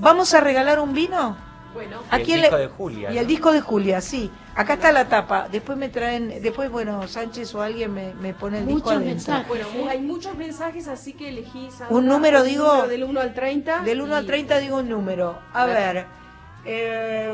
[0.00, 1.36] ¿Vamos a regalar un vino?
[1.72, 1.98] Bueno.
[2.10, 3.20] ¿A Y el quién disco le- de Julia, Y ¿no?
[3.20, 4.28] el disco de Julia, sí.
[4.56, 5.46] Acá está la tapa.
[5.52, 9.34] Después me traen, después, bueno, Sánchez o alguien me, me pone el disco Muchos adentro.
[9.34, 9.48] mensajes.
[9.48, 13.34] Bueno, hay muchos mensajes, así que elegí Sandra, Un número, digo- número del 1 al
[13.34, 13.82] 30.
[13.82, 15.38] Del 1 al y- 30 digo un número.
[15.52, 15.94] A A ver.
[15.94, 16.06] ver.
[16.64, 17.32] eh,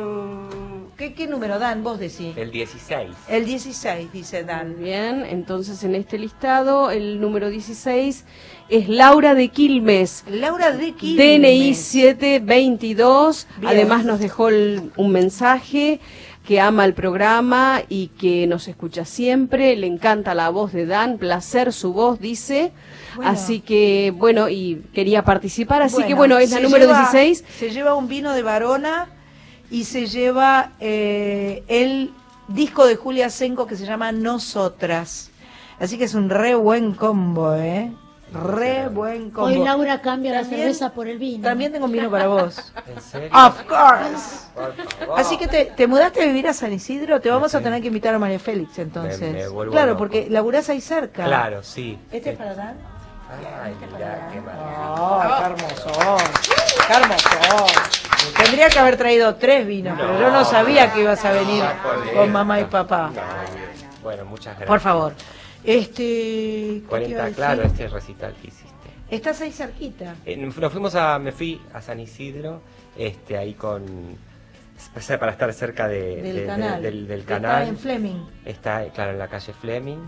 [0.96, 1.82] ¿qué, ¿Qué número dan?
[1.82, 2.36] Vos decís.
[2.36, 3.10] El 16.
[3.28, 4.76] El 16, dice Dan.
[4.76, 8.24] Muy bien, entonces en este listado el número 16
[8.68, 10.24] es Laura de Quilmes.
[10.28, 11.40] Laura de Quilmes.
[11.40, 13.46] DNI 722.
[13.58, 13.68] Bien.
[13.72, 16.00] Además nos dejó el- un mensaje
[16.46, 19.74] que ama el programa y que nos escucha siempre.
[19.76, 22.72] Le encanta la voz de Dan, placer su voz, dice.
[23.16, 23.30] Bueno.
[23.32, 25.82] Así que, bueno, y quería participar.
[25.82, 27.44] Así que, Bueno, es la número lleva- 16.
[27.58, 29.08] Se lleva un vino de Varona
[29.70, 32.12] y se lleva eh, el
[32.48, 35.30] disco de Julia Senco que se llama Nosotras.
[35.78, 37.92] Así que es un re buen combo, ¿eh?
[38.32, 39.48] Re buen combo.
[39.48, 41.42] Hoy Laura cambia la cerveza por el vino.
[41.44, 42.72] También tengo un vino para vos.
[42.94, 43.30] ¿En serio?
[43.32, 44.46] Of course.
[45.16, 47.88] Así que te, te mudaste a vivir a San Isidro, te vamos a tener que
[47.88, 49.20] invitar a María Félix entonces.
[49.20, 49.98] Me- me vuelvo claro, loco.
[49.98, 51.24] porque laburás ahí cerca.
[51.24, 51.98] Claro, sí.
[52.10, 52.76] ¿Este es para Dan?
[53.62, 54.92] Ay, mirá, qué maravilla.
[54.94, 56.16] Oh, qué hermoso.
[56.86, 57.66] Qué hermoso.
[58.42, 61.62] Tendría que haber traído tres vinos, pero yo no sabía que ibas a venir
[62.14, 63.10] con mamá y papá.
[63.14, 63.22] No,
[64.02, 64.68] Bueno, muchas gracias.
[64.68, 65.12] Por favor.
[65.64, 66.82] Este.
[66.82, 67.36] ¿qué te iba a 40, decir?
[67.36, 68.66] claro, este recital que hiciste.
[69.10, 70.14] Estás ahí cerquita.
[70.24, 72.60] Eh, nos fuimos a, me fui a San Isidro,
[72.96, 73.84] este, ahí con,
[75.18, 76.82] para estar cerca de- Del de- de- canal.
[76.82, 77.68] del, Está canal.
[77.68, 78.26] en Fleming.
[78.44, 79.98] Está, claro, en la calle Fleming,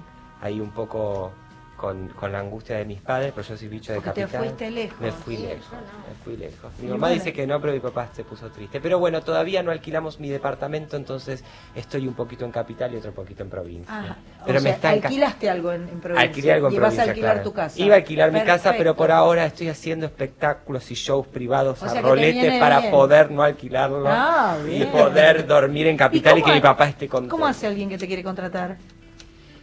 [0.42, 1.32] ahí un poco
[1.78, 4.40] con, con la angustia de mis padres, pero yo soy bicho de Porque te capital.
[4.44, 5.00] fuiste lejos.
[5.00, 6.72] Me fui Sí, lejos, me fui lejos.
[6.80, 7.14] Mi Y mamá bueno.
[7.14, 8.80] dice que no, pero mi papá se puso triste.
[8.80, 11.44] Pero bueno, todavía no alquilamos mi departamento, entonces
[11.76, 13.94] estoy un poquito en capital y otro poquito en provincia.
[13.96, 14.16] Ajá.
[14.44, 16.28] Pero o me sea, alquilaste algo en, en provincia.
[16.28, 17.48] Alquilé algo en y provincia, vas a alquilar claro.
[17.48, 17.80] tu casa.
[17.80, 19.14] Iba a alquilar mi casa, pero por Perfecto.
[19.24, 22.90] ahora estoy haciendo espectáculos y shows privados O a rolete para bien.
[22.90, 27.08] poder no alquilarlo Ah, y poder dormir en capital y, cómo que mi papá esté
[27.08, 27.30] contento.
[27.34, 28.76] ¿Cómo hace alguien que te quiere contratar?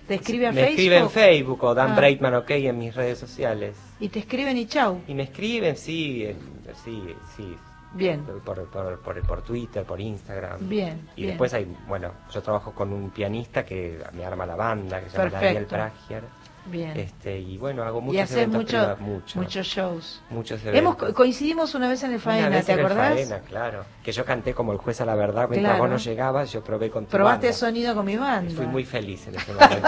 [0.08, 0.72] ¿Te escribe a me Facebook?
[0.80, 1.96] escribe en Facebook o Dan Ah.
[1.96, 3.76] Breitman OK en mis redes sociales.
[4.00, 5.02] Y te escriben y chau.
[5.08, 6.38] Y me escriben, sí, en-
[6.84, 7.02] sí,
[7.36, 7.56] sí.
[7.94, 8.24] Bien.
[8.26, 10.68] Por, por, por, por Twitter, por Instagram.
[10.68, 11.28] Bien, Y bien.
[11.30, 15.18] después hay, bueno, yo trabajo con un pianista que me arma la banda, que se
[15.18, 15.66] llama Daniel.
[15.66, 16.24] Pragier.
[16.68, 16.98] Bien.
[17.00, 19.40] Este, y bueno, hago y muchos haces eventos mucho, privados, mucho.
[19.40, 20.22] muchos shows.
[20.32, 23.14] Muchos Hemos coincidimos una vez en el Una Faena, vez ¿te en el acordás?
[23.14, 23.86] Faena, claro.
[24.04, 25.84] Que yo canté como el juez a la verdad, mientras Claro.
[25.84, 27.58] vos no llegabas, yo probé con tu Probaste banda.
[27.58, 28.54] sonido con mi banda.
[28.56, 29.88] Fui muy feliz en ese momento.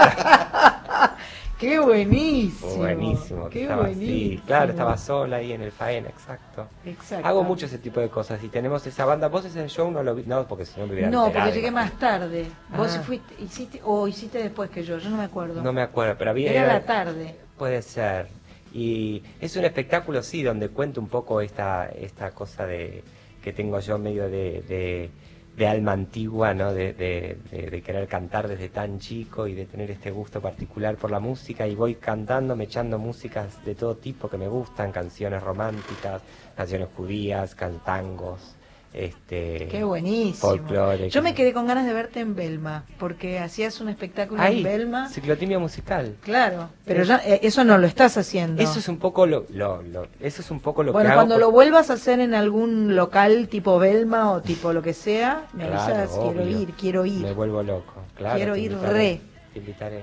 [1.58, 2.76] Qué buenísimo.
[2.76, 3.48] Buenísimo.
[3.48, 3.94] Qué estaba así.
[3.96, 4.42] buenísimo.
[4.46, 6.68] Claro, estaba sola ahí en el Faena, exacto.
[6.84, 7.26] Exacto.
[7.26, 8.42] Hago mucho ese tipo de cosas.
[8.44, 9.26] Y tenemos esa banda.
[9.28, 10.22] ¿Vos ese show no lo vi?
[10.24, 12.46] No, porque si no me hubiera No, enterado, porque llegué más tarde.
[12.76, 13.02] Vos Ah.
[13.02, 15.60] fuiste, hiciste, o hiciste después que yo, yo no me acuerdo.
[15.62, 16.52] No me acuerdo, pero había...
[16.52, 17.34] Era la tarde.
[17.56, 18.28] Puede ser.
[18.72, 23.02] Y es un espectáculo, sí, donde cuento un poco esta, esta cosa de
[23.42, 25.10] que tengo yo medio de, de,
[25.58, 26.72] de alma antigua, ¿no?
[26.72, 30.98] De, de, de- de querer cantar desde tan chico y de tener este gusto particular
[30.98, 34.92] por la música y voy cantando, me echando músicas de todo tipo que me gustan,
[34.92, 38.57] canciones románticas, canciones judías, cantangos,
[38.92, 39.68] este...
[39.70, 40.36] Qué buenísimo.
[40.50, 41.10] Folclore.
[41.10, 44.64] Yo me quedé con ganas de verte en Belma, porque hacías un espectáculo Ahí, en
[44.64, 45.08] Belma.
[45.08, 46.16] ciclotimia musical.
[46.22, 48.62] Claro, pero ya eh, eso no lo estás haciendo.
[48.62, 51.18] Eso es un poco lo, lo, lo- eso es un poco lo bueno, que hago.
[51.20, 54.94] cuando por- lo vuelvas a hacer en algún local tipo Belma o tipo lo que
[54.94, 56.58] sea, me Claro, avisas, quiero obvio.
[56.60, 57.20] ir, quiero ir.
[57.22, 58.36] Me vuelvo loco, claro.
[58.36, 59.20] Quiero ir invitaré, re.
[59.52, 60.02] Te invitaré.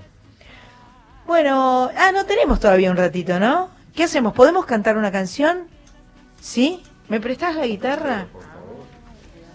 [1.25, 3.69] Bueno, ah, no tenemos todavía un ratito, ¿no?
[3.95, 4.33] ¿Qué hacemos?
[4.33, 5.63] ¿Podemos cantar una canción?
[6.39, 6.83] ¿Sí?
[7.09, 8.27] ¿Me prestás la guitarra?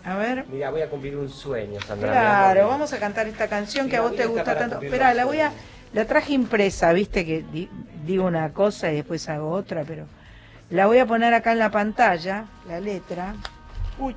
[0.05, 0.47] A ver.
[0.49, 2.11] Mira, voy a cumplir un sueño, Sandra.
[2.11, 2.73] Claro, amor.
[2.73, 4.81] vamos a cantar esta canción Sí, que a vos te gusta tanto.
[4.81, 5.53] Espera, la voy a
[5.93, 7.69] la traje impresa, viste que di-
[8.07, 10.07] digo una cosa y después hago otra, pero
[10.71, 13.35] la voy a poner acá en la pantalla, la letra.
[13.99, 14.15] Uy.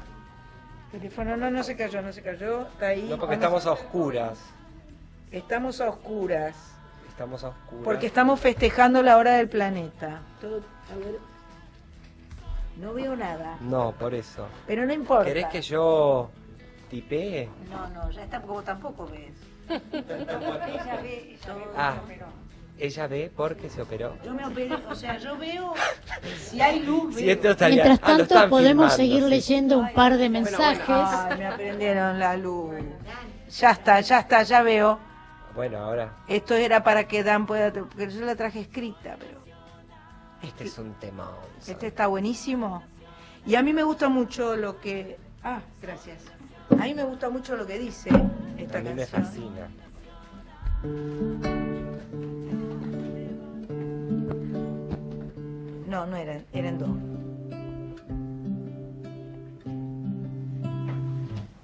[0.91, 3.07] Teléfono, no, no se cayó, no se cayó, está ahí.
[3.09, 4.39] No, porque Vamos estamos a oscuras.
[5.31, 6.55] Estamos a oscuras.
[7.09, 7.83] Estamos a oscuras.
[7.83, 10.21] Porque estamos festejando la hora del planeta.
[10.39, 10.61] Todo,
[10.93, 11.17] a ver.
[12.77, 13.57] No veo nada.
[13.61, 14.47] No, por eso.
[14.67, 15.25] Pero no importa.
[15.25, 16.29] ¿Querés que yo
[16.89, 17.49] tipee?
[17.69, 19.31] No, no, ya tampoco, tampoco ves.
[19.69, 21.37] Ella ve, ella ve,
[21.77, 21.93] Ah.
[21.95, 22.25] se operó.
[22.79, 24.17] Ella ve porque se operó.
[24.25, 25.73] Yo me operé, o sea, yo veo,
[26.37, 27.37] si hay luz, Si veo.
[27.69, 29.29] Mientras Ah, tanto, podemos filmando, seguir sí.
[29.29, 30.83] leyendo un par de mensajes.
[30.89, 32.73] Ay, me aprendieron la luz.
[33.59, 34.97] Ya está, ya está, ya veo.
[35.55, 36.13] Bueno, ahora.
[36.27, 39.39] Esto era para que Dan pueda, porque yo la traje escrita, pero
[40.43, 41.31] Este es un tema.
[41.65, 42.83] este está buenísimo.
[43.45, 46.23] Y a mí me gusta mucho lo que, ah, gracias.
[46.69, 48.09] A mí me gusta mucho lo que dice
[48.57, 49.69] esta A mí me fascina.
[55.87, 56.89] No, no eran, eran dos.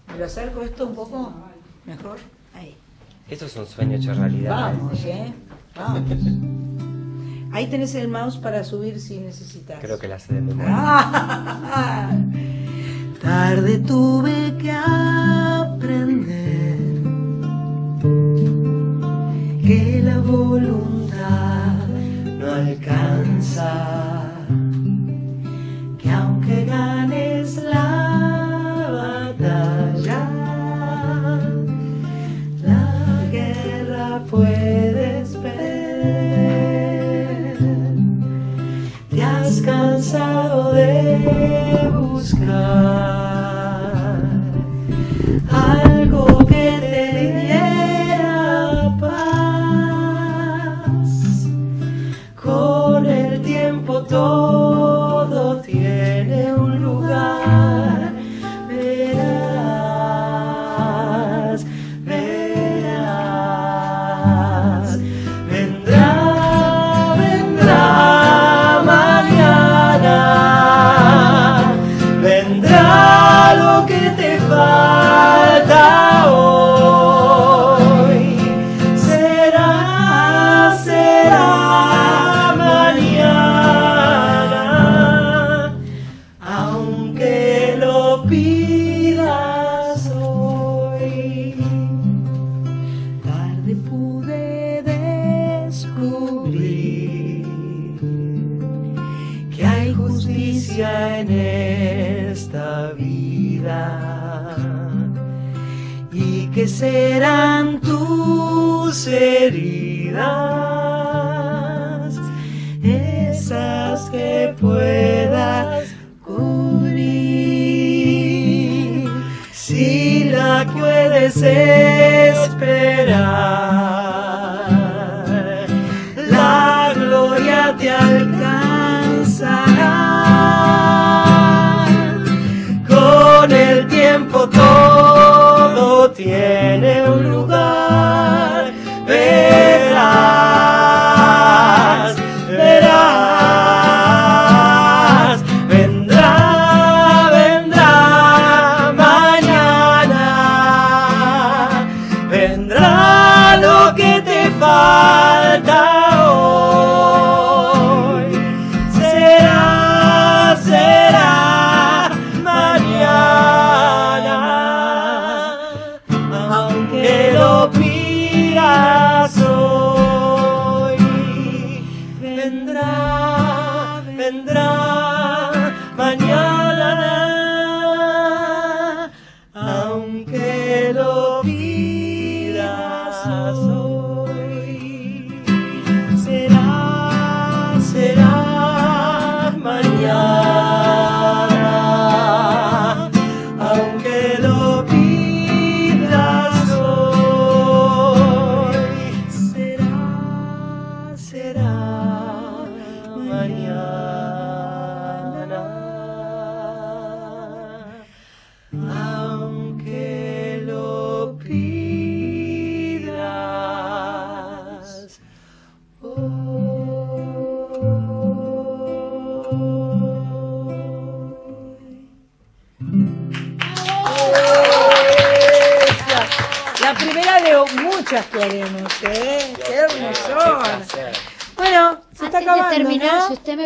[0.08, 1.34] ¿Me lo acerco esto un poco?
[1.86, 2.18] Mejor.
[2.54, 2.78] Ahí.
[3.30, 4.74] Esto es un sueño hecho realidad.
[4.74, 5.34] Vamos, ¿eh?
[5.76, 6.79] Vamos.
[7.52, 9.80] Ahí tenés el mouse para subir si necesitas.
[9.80, 10.72] Creo que la sé de memoria.
[10.72, 12.12] Ah,
[13.22, 16.30] tarde tuve que aprender
[19.62, 21.88] que la voluntad
[22.40, 24.19] no alcanza,
[41.26, 43.09] has cansado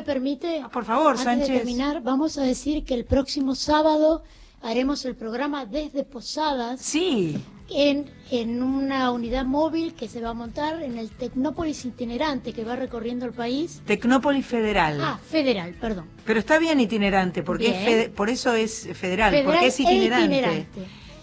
[0.03, 1.47] me permite, por favor, antes Sánchez.
[1.49, 4.23] de terminar, vamos a decir que el próximo sábado
[4.61, 6.81] haremos el programa desde Posadas.
[6.81, 7.41] Sí.
[7.69, 12.63] En, en una unidad móvil que se va a montar en el Tecnópolis itinerante que
[12.65, 13.81] va recorriendo el país.
[13.85, 14.99] Tecnópolis Federal.
[15.01, 16.05] Ah, federal, perdón.
[16.25, 19.83] Pero está bien itinerante, porque es fede- por eso es federal, Federal porque es e
[19.83, 20.67] itinerante.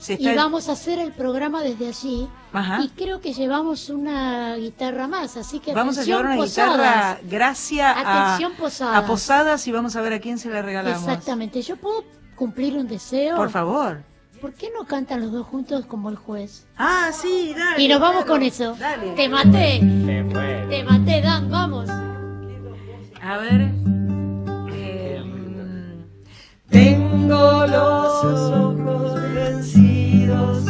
[0.01, 2.27] Se Y está- vamos a hacer el programa desde allí.
[2.55, 2.81] Ajá.
[2.83, 6.73] Y creo que llevamos una guitarra más, así que Vamos a atención, llevar una Posadas.
[6.77, 8.97] guitarra gracia a, Atención, Posadas.
[8.97, 11.03] a Posadas y vamos a ver a quién se la regalamos.
[11.03, 11.61] Exactamente.
[11.63, 12.03] ¿Yo puedo
[12.35, 13.37] cumplir un deseo?
[13.37, 14.03] Por favor.
[14.41, 16.67] ¿Por qué no cantan los dos juntos como el juez?
[16.79, 17.83] Ah, sí, dale.
[17.83, 18.33] Y nos vamos claro.
[18.33, 18.75] con eso.
[18.79, 19.11] Dale.
[19.13, 19.81] Te maté.
[20.71, 21.91] Te maté, Dan, vamos.
[21.91, 23.71] A ver.
[26.71, 30.65] Tengo los ojos vencidos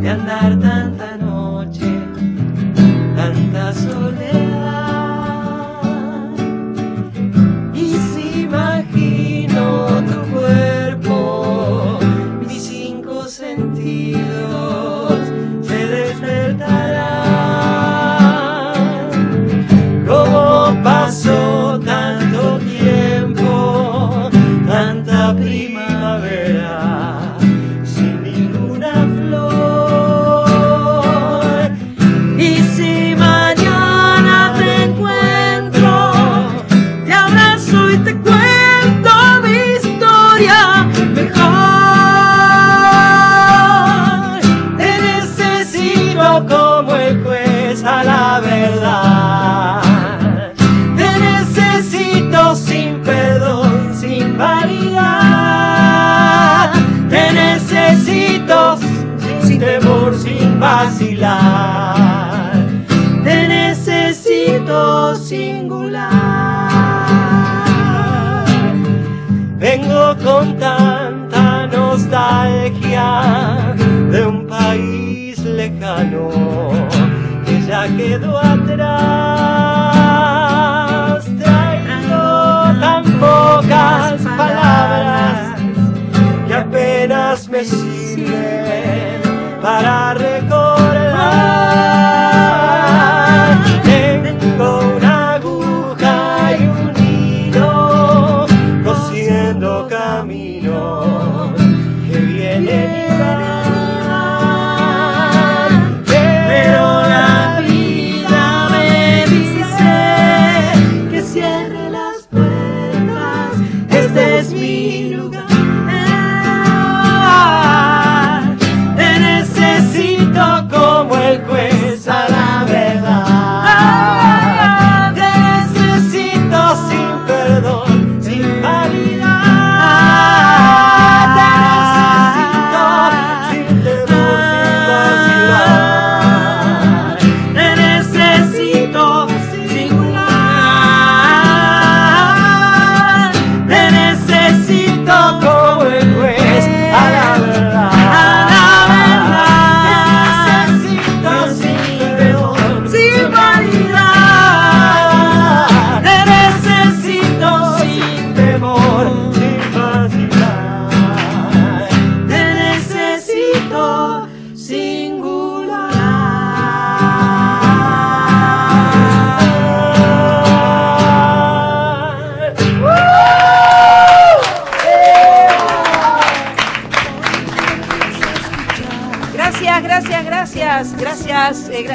[0.00, 1.86] de andar tanta noche,
[3.14, 4.01] tanta soledad.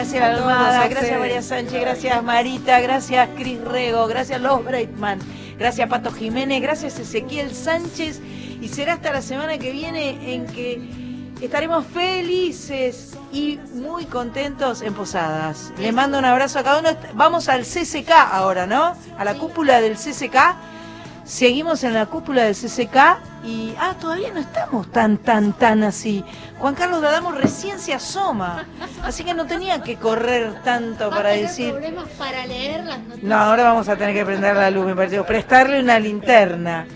[0.07, 1.19] Gracias, A Almada, gracias.
[1.19, 5.19] María Sánchez, gracias Marita, gracias Cris Rego, gracias Los Breitman,
[5.59, 8.21] gracias Pato Jiménez, gracias Ezequiel Sánchez.
[8.61, 10.81] Y será hasta la semana que viene en que
[11.41, 15.73] estaremos felices y muy contentos en Posadas.
[15.77, 16.89] Le mando un abrazo a cada uno.
[17.13, 18.95] Vamos al CCK ahora, ¿no?
[19.17, 20.37] A la cúpula del CCK.
[21.27, 26.23] Seguimos en la cúpula del CCK y, ah, todavía no estamos tan, tan, tan así.
[26.57, 28.65] Juan Carlos Dadamo recién se asoma,
[29.03, 31.71] así que no tenía que correr tanto para decir...
[31.71, 33.23] problemas para leer las noticias.
[33.23, 35.25] No, ahora vamos a tener que prender la luz, me pareció.
[35.25, 36.87] Prestarle una linterna.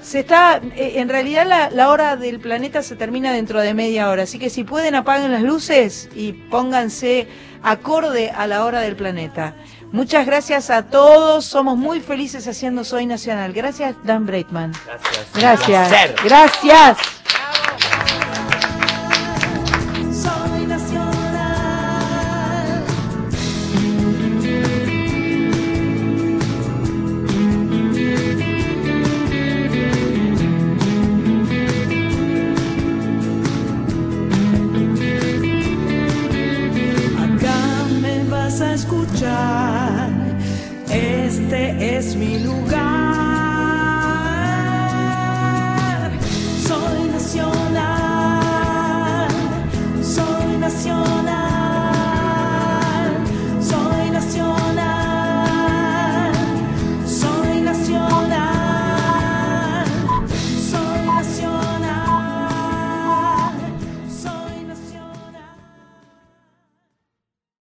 [0.00, 4.08] Se está, eh, en realidad la, la hora del planeta se termina dentro de media
[4.08, 7.28] hora, así que si pueden apaguen las luces y pónganse
[7.62, 9.54] acorde a la hora del planeta.
[9.94, 13.52] Muchas gracias a todos, somos muy felices haciendo Soy Nacional.
[13.52, 14.72] Gracias Dan Breitman.
[14.84, 15.88] Gracias.
[15.88, 16.24] Gracias.
[16.24, 16.98] Gracias.